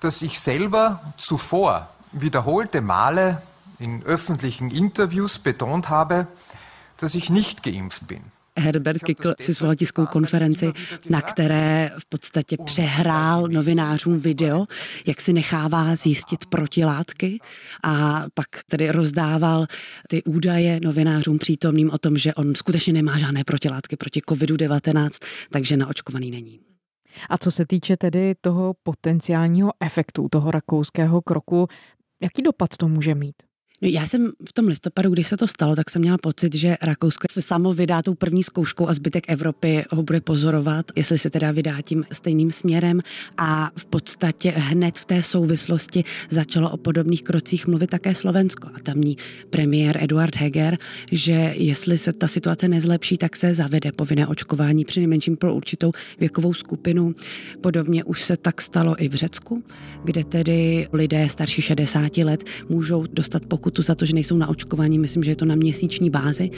dass 0.01 0.23
ich 0.23 0.39
selber 0.39 0.99
zuvor 1.17 1.87
wiederholte 2.13 2.81
Male 2.81 3.43
in 3.79 4.03
öffentlichen 4.03 4.71
Interviews 4.71 5.39
betont 5.39 5.89
habe, 5.89 6.27
dass 6.97 7.15
ich 7.15 7.31
nicht 7.31 7.63
geimpft 7.63 8.07
bin. 8.07 8.23
Herbert 8.59 9.03
Kickl 9.03 9.35
si 9.41 9.53
zvolal 9.53 9.75
tiskovou 9.75 10.07
konferenci, 10.07 10.73
na 11.11 11.21
které 11.21 11.91
v 11.99 12.07
podstatě 12.09 12.57
přehrál 12.65 13.49
novinářům 13.49 14.19
video, 14.19 14.65
jak 15.07 15.21
si 15.21 15.33
nechává 15.33 15.97
zjistit 15.97 16.47
protilátky 16.47 17.39
a 17.85 18.25
pak 18.35 18.47
tedy 18.67 18.91
rozdával 18.91 19.67
ty 20.09 20.23
údaje 20.23 20.81
novinářům 20.83 21.39
přítomným 21.39 21.91
o 21.91 21.99
tom, 21.99 22.17
že 22.17 22.35
on 22.35 22.55
skutečně 22.55 22.93
nemá 22.93 23.19
žádné 23.19 23.45
protilátky 23.45 23.97
proti 23.97 24.21
COVID-19, 24.21 25.11
takže 25.51 25.77
naočkovaný 25.77 26.31
není. 26.31 26.61
A 27.31 27.39
co 27.39 27.51
se 27.51 27.65
týče 27.69 27.97
tedy 27.97 28.35
toho 28.41 28.75
potenciálního 28.83 29.73
efektu 29.81 30.29
toho 30.31 30.51
rakouského 30.51 31.23
kroku, 31.23 31.67
jaký 32.23 32.43
dopad 32.43 32.77
to 32.77 32.89
může 32.89 33.15
mít? 33.15 33.35
No 33.83 33.89
já 33.89 34.07
jsem 34.07 34.33
v 34.49 34.53
tom 34.53 34.67
listopadu, 34.67 35.11
když 35.11 35.27
se 35.27 35.37
to 35.37 35.47
stalo, 35.47 35.77
tak 35.77 35.91
jsem 35.91 36.03
měla 36.03 36.19
pocit, 36.19 36.55
že 36.55 36.77
Rakousko 36.83 37.27
se 37.31 37.43
samo 37.43 37.73
vydá 37.73 38.03
tou 38.03 38.15
první 38.15 38.43
zkouškou 38.43 38.89
a 38.89 38.95
zbytek 38.95 39.25
Evropy 39.29 39.85
ho 39.91 40.03
bude 40.03 40.21
pozorovat, 40.21 40.87
jestli 40.97 41.19
se 41.19 41.31
teda 41.31 41.53
vydá 41.53 41.81
tím 41.81 42.05
stejným 42.13 42.53
směrem. 42.53 43.01
A 43.39 43.71
v 43.77 43.87
podstatě 43.87 44.51
hned 44.57 44.99
v 44.99 45.05
té 45.05 45.23
souvislosti 45.23 46.05
začalo 46.31 46.71
o 46.71 46.77
podobných 46.77 47.23
krocích 47.23 47.67
mluvit 47.67 47.91
také 47.91 48.15
Slovensko. 48.15 48.69
A 48.75 48.81
tamní 48.83 49.17
premiér 49.51 50.05
Eduard 50.05 50.37
Heger, 50.37 50.79
že 51.13 51.55
jestli 51.57 51.99
se 51.99 52.13
ta 52.13 52.29
situace 52.29 52.69
nezlepší, 52.69 53.19
tak 53.19 53.37
se 53.37 53.55
zavede 53.55 53.93
povinné 53.93 54.27
očkování 54.27 54.85
při 54.85 55.01
nejmenším 55.01 55.37
pro 55.37 55.55
určitou 55.55 55.93
věkovou 56.21 56.55
skupinu. 56.55 57.15
Podobně 57.61 58.05
už 58.05 58.23
se 58.23 58.37
tak 58.37 58.61
stalo 58.61 59.03
i 59.03 59.09
v 59.09 59.15
Řecku, 59.15 59.65
kde 60.05 60.25
tedy 60.25 60.89
lidé 60.93 61.29
starší 61.29 61.63
60 61.63 62.17
let 62.17 62.45
můžou 62.69 63.07
dostat 63.07 63.47
pokud 63.47 63.72
pokutu 63.73 63.83
za 63.83 63.95
to, 63.95 64.05
že 64.05 64.15
nejsou 64.15 64.37
na 64.37 64.49
očkování. 64.49 64.99
Myslím, 64.99 65.25
že 65.25 65.31
je 65.31 65.37
to 65.37 65.45
na 65.45 65.55
měsíční 65.55 66.11
bázi. 66.11 66.51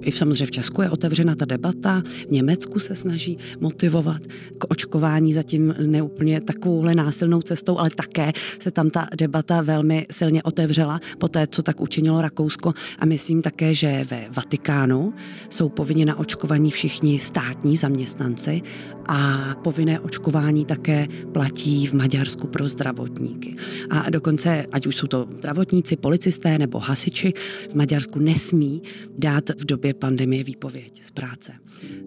I 0.00 0.12
samozřejmě 0.12 0.46
v 0.46 0.50
Česku 0.50 0.82
je 0.82 0.90
otevřena 0.90 1.34
ta 1.34 1.44
debata. 1.44 2.02
V 2.28 2.30
Německu 2.30 2.78
se 2.78 2.94
snaží 2.94 3.38
motivovat 3.60 4.22
k 4.58 4.64
očkování 4.70 5.32
zatím 5.32 5.74
neúplně 5.78 6.40
takovouhle 6.40 6.94
násilnou 6.94 7.42
cestou, 7.42 7.78
ale 7.78 7.90
také 7.90 8.32
se 8.58 8.70
tam 8.70 8.90
ta 8.90 9.08
debata 9.18 9.62
velmi 9.62 10.06
silně 10.10 10.42
otevřela 10.42 11.00
po 11.18 11.28
té, 11.28 11.46
co 11.46 11.62
tak 11.62 11.80
učinilo 11.80 12.22
Rakousko. 12.22 12.72
A 12.98 13.06
myslím 13.06 13.42
také, 13.42 13.74
že 13.74 14.04
ve 14.10 14.28
Vatikánu 14.30 15.12
jsou 15.50 15.68
povinni 15.68 16.04
na 16.04 16.18
očkování 16.18 16.70
všichni 16.70 17.18
státní 17.18 17.76
zaměstnanci 17.76 18.62
a 19.12 19.54
povinné 19.62 20.00
očkování 20.00 20.64
také 20.64 21.08
platí 21.32 21.86
v 21.86 21.92
Maďarsku 21.92 22.46
pro 22.46 22.68
zdravotníky. 22.68 23.56
A 23.90 24.10
dokonce, 24.10 24.66
ať 24.72 24.86
už 24.86 24.96
jsou 24.96 25.06
to 25.06 25.28
zdravotníci, 25.34 25.96
policisté 25.96 26.58
nebo 26.58 26.78
hasiči, 26.78 27.32
v 27.70 27.74
Maďarsku 27.74 28.18
nesmí 28.18 28.82
dát 29.18 29.50
v 29.50 29.64
době 29.64 29.94
pandemie 29.94 30.44
výpověď 30.44 31.04
z 31.04 31.10
práce. 31.10 31.52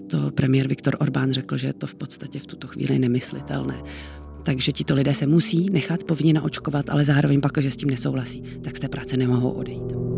To 0.09 0.31
premiér 0.31 0.67
Viktor 0.67 0.97
Orbán 0.99 1.33
řekl, 1.33 1.57
že 1.57 1.67
je 1.67 1.73
to 1.73 1.87
v 1.87 1.95
podstatě 1.95 2.39
v 2.39 2.47
tuto 2.47 2.67
chvíli 2.67 2.99
nemyslitelné. 2.99 3.81
Takže 4.43 4.71
tito 4.71 4.95
lidé 4.95 5.13
se 5.13 5.27
musí 5.27 5.69
nechat 5.71 6.03
povinně 6.03 6.33
naočkovat, 6.33 6.89
ale 6.89 7.05
zároveň 7.05 7.41
pak, 7.41 7.51
že 7.57 7.71
s 7.71 7.77
tím 7.77 7.89
nesouhlasí, 7.89 8.43
tak 8.63 8.77
z 8.77 8.79
té 8.79 8.89
práce 8.89 9.17
nemohou 9.17 9.49
odejít. 9.49 10.12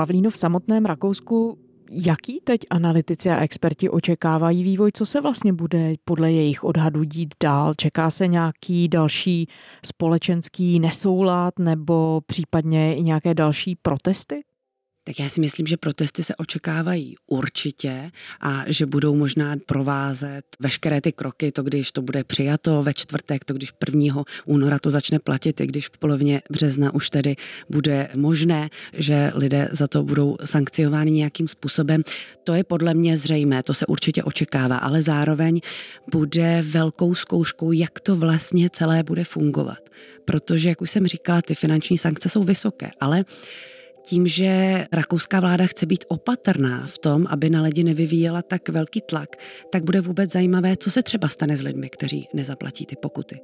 Pavlíno 0.00 0.30
v 0.30 0.36
samotném 0.36 0.84
Rakousku 0.84 1.58
Jaký 1.90 2.40
teď 2.44 2.60
analytici 2.70 3.30
a 3.30 3.40
experti 3.40 3.88
očekávají 3.90 4.62
vývoj? 4.62 4.92
Co 4.92 5.06
se 5.06 5.20
vlastně 5.20 5.52
bude 5.52 5.94
podle 6.04 6.32
jejich 6.32 6.64
odhadů 6.64 7.04
dít 7.04 7.34
dál? 7.42 7.74
Čeká 7.74 8.10
se 8.10 8.26
nějaký 8.26 8.88
další 8.88 9.48
společenský 9.86 10.80
nesoulad 10.80 11.58
nebo 11.58 12.20
případně 12.26 12.96
i 12.96 13.02
nějaké 13.02 13.34
další 13.34 13.76
protesty? 13.76 14.42
Tak 15.04 15.20
já 15.20 15.28
si 15.28 15.40
myslím, 15.40 15.66
že 15.66 15.76
protesty 15.76 16.24
se 16.24 16.36
očekávají 16.36 17.14
určitě 17.26 18.10
a 18.40 18.64
že 18.66 18.86
budou 18.86 19.16
možná 19.16 19.56
provázet 19.66 20.42
veškeré 20.60 21.00
ty 21.00 21.12
kroky, 21.12 21.52
to 21.52 21.62
když 21.62 21.92
to 21.92 22.02
bude 22.02 22.24
přijato 22.24 22.82
ve 22.82 22.94
čtvrtek, 22.94 23.44
to 23.44 23.54
když 23.54 23.72
1. 23.86 24.24
února 24.44 24.78
to 24.78 24.90
začne 24.90 25.18
platit, 25.18 25.60
i 25.60 25.66
když 25.66 25.88
v 25.88 25.98
polovině 25.98 26.42
března 26.50 26.94
už 26.94 27.10
tedy 27.10 27.36
bude 27.70 28.08
možné, 28.14 28.68
že 28.92 29.32
lidé 29.34 29.68
za 29.72 29.88
to 29.88 30.02
budou 30.02 30.36
sankciováni 30.44 31.10
nějakým 31.10 31.48
způsobem. 31.48 32.02
To 32.44 32.54
je 32.54 32.64
podle 32.64 32.94
mě 32.94 33.16
zřejmé, 33.16 33.62
to 33.62 33.74
se 33.74 33.86
určitě 33.86 34.22
očekává, 34.22 34.76
ale 34.76 35.02
zároveň 35.02 35.60
bude 36.12 36.62
velkou 36.66 37.14
zkouškou, 37.14 37.72
jak 37.72 38.00
to 38.00 38.16
vlastně 38.16 38.70
celé 38.70 39.02
bude 39.02 39.24
fungovat. 39.24 39.78
Protože, 40.24 40.68
jak 40.68 40.80
už 40.82 40.90
jsem 40.90 41.06
říkala, 41.06 41.42
ty 41.42 41.54
finanční 41.54 41.98
sankce 41.98 42.28
jsou 42.28 42.44
vysoké, 42.44 42.90
ale 43.00 43.24
tím, 44.02 44.28
že 44.28 44.86
rakouská 44.92 45.40
vláda 45.40 45.66
chce 45.66 45.86
být 45.86 46.04
opatrná 46.08 46.86
v 46.86 46.98
tom, 46.98 47.26
aby 47.30 47.50
na 47.50 47.62
lidi 47.62 47.84
nevyvíjela 47.84 48.42
tak 48.42 48.68
velký 48.68 49.00
tlak, 49.00 49.36
tak 49.72 49.84
bude 49.84 50.00
vůbec 50.00 50.32
zajímavé, 50.32 50.76
co 50.76 50.90
se 50.90 51.02
třeba 51.02 51.28
stane 51.28 51.56
s 51.56 51.62
lidmi, 51.62 51.88
kteří 51.88 52.28
nezaplatí 52.34 52.86
ty 52.86 52.96
pokuty. 52.96 53.40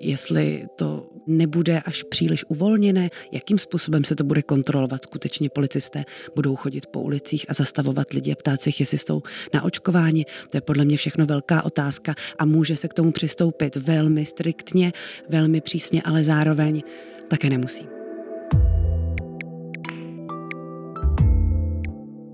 Jestli 0.00 0.66
to 0.76 1.10
nebude 1.26 1.80
až 1.80 2.02
příliš 2.02 2.44
uvolněné, 2.48 3.10
jakým 3.32 3.58
způsobem 3.58 4.04
se 4.04 4.16
to 4.16 4.24
bude 4.24 4.42
kontrolovat. 4.42 5.02
Skutečně 5.02 5.50
policisté 5.50 6.04
budou 6.34 6.56
chodit 6.56 6.86
po 6.86 7.00
ulicích 7.00 7.46
a 7.48 7.54
zastavovat 7.54 8.12
lidi 8.12 8.32
a 8.32 8.36
ptát 8.36 8.60
se, 8.60 8.70
jestli 8.78 8.98
jsou 8.98 9.22
na 9.54 9.62
očkování. 9.62 10.26
To 10.50 10.56
je 10.56 10.60
podle 10.60 10.84
mě 10.84 10.96
všechno 10.96 11.26
velká 11.26 11.64
otázka 11.64 12.14
a 12.38 12.44
může 12.44 12.76
se 12.76 12.88
k 12.88 12.94
tomu 12.94 13.12
přistoupit 13.12 13.76
velmi 13.76 14.26
striktně, 14.26 14.92
velmi 15.28 15.60
přísně, 15.60 16.02
ale 16.02 16.24
zároveň 16.24 16.82
také 17.28 17.50
nemusí. 17.50 17.86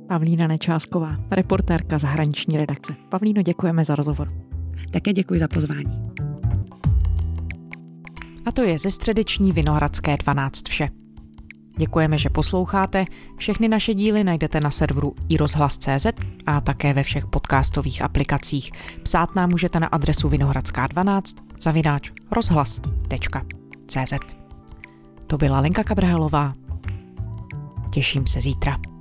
Pavlína 0.08 0.46
Nečásková, 0.46 1.16
reportérka 1.30 1.98
zahraniční 1.98 2.56
redakce. 2.56 2.94
Pavlíno, 3.08 3.42
děkujeme 3.42 3.84
za 3.84 3.94
rozhovor. 3.94 4.32
Také 4.90 5.12
děkuji 5.12 5.40
za 5.40 5.48
pozvání. 5.48 6.12
A 8.46 8.52
to 8.52 8.62
je 8.62 8.78
ze 8.78 8.90
středeční 8.90 9.52
Vinohradské 9.52 10.16
12 10.16 10.68
vše. 10.68 10.88
Děkujeme, 11.76 12.18
že 12.18 12.28
posloucháte. 12.30 13.04
Všechny 13.36 13.68
naše 13.68 13.94
díly 13.94 14.24
najdete 14.24 14.60
na 14.60 14.70
serveru 14.70 15.14
iRozhlas.cz 15.28 16.06
a 16.46 16.60
také 16.60 16.92
ve 16.92 17.02
všech 17.02 17.26
podcastových 17.26 18.02
aplikacích. 18.02 18.72
Psát 19.02 19.34
nám 19.34 19.50
můžete 19.50 19.80
na 19.80 19.86
adresu 19.86 20.28
vinohradská12 20.28 21.22
zavináč 21.60 22.12
rozhlas.cz 22.30 24.12
To 25.26 25.36
byla 25.38 25.60
Lenka 25.60 25.84
Kabrhelová. 25.84 26.54
Těším 27.90 28.26
se 28.26 28.40
zítra. 28.40 28.93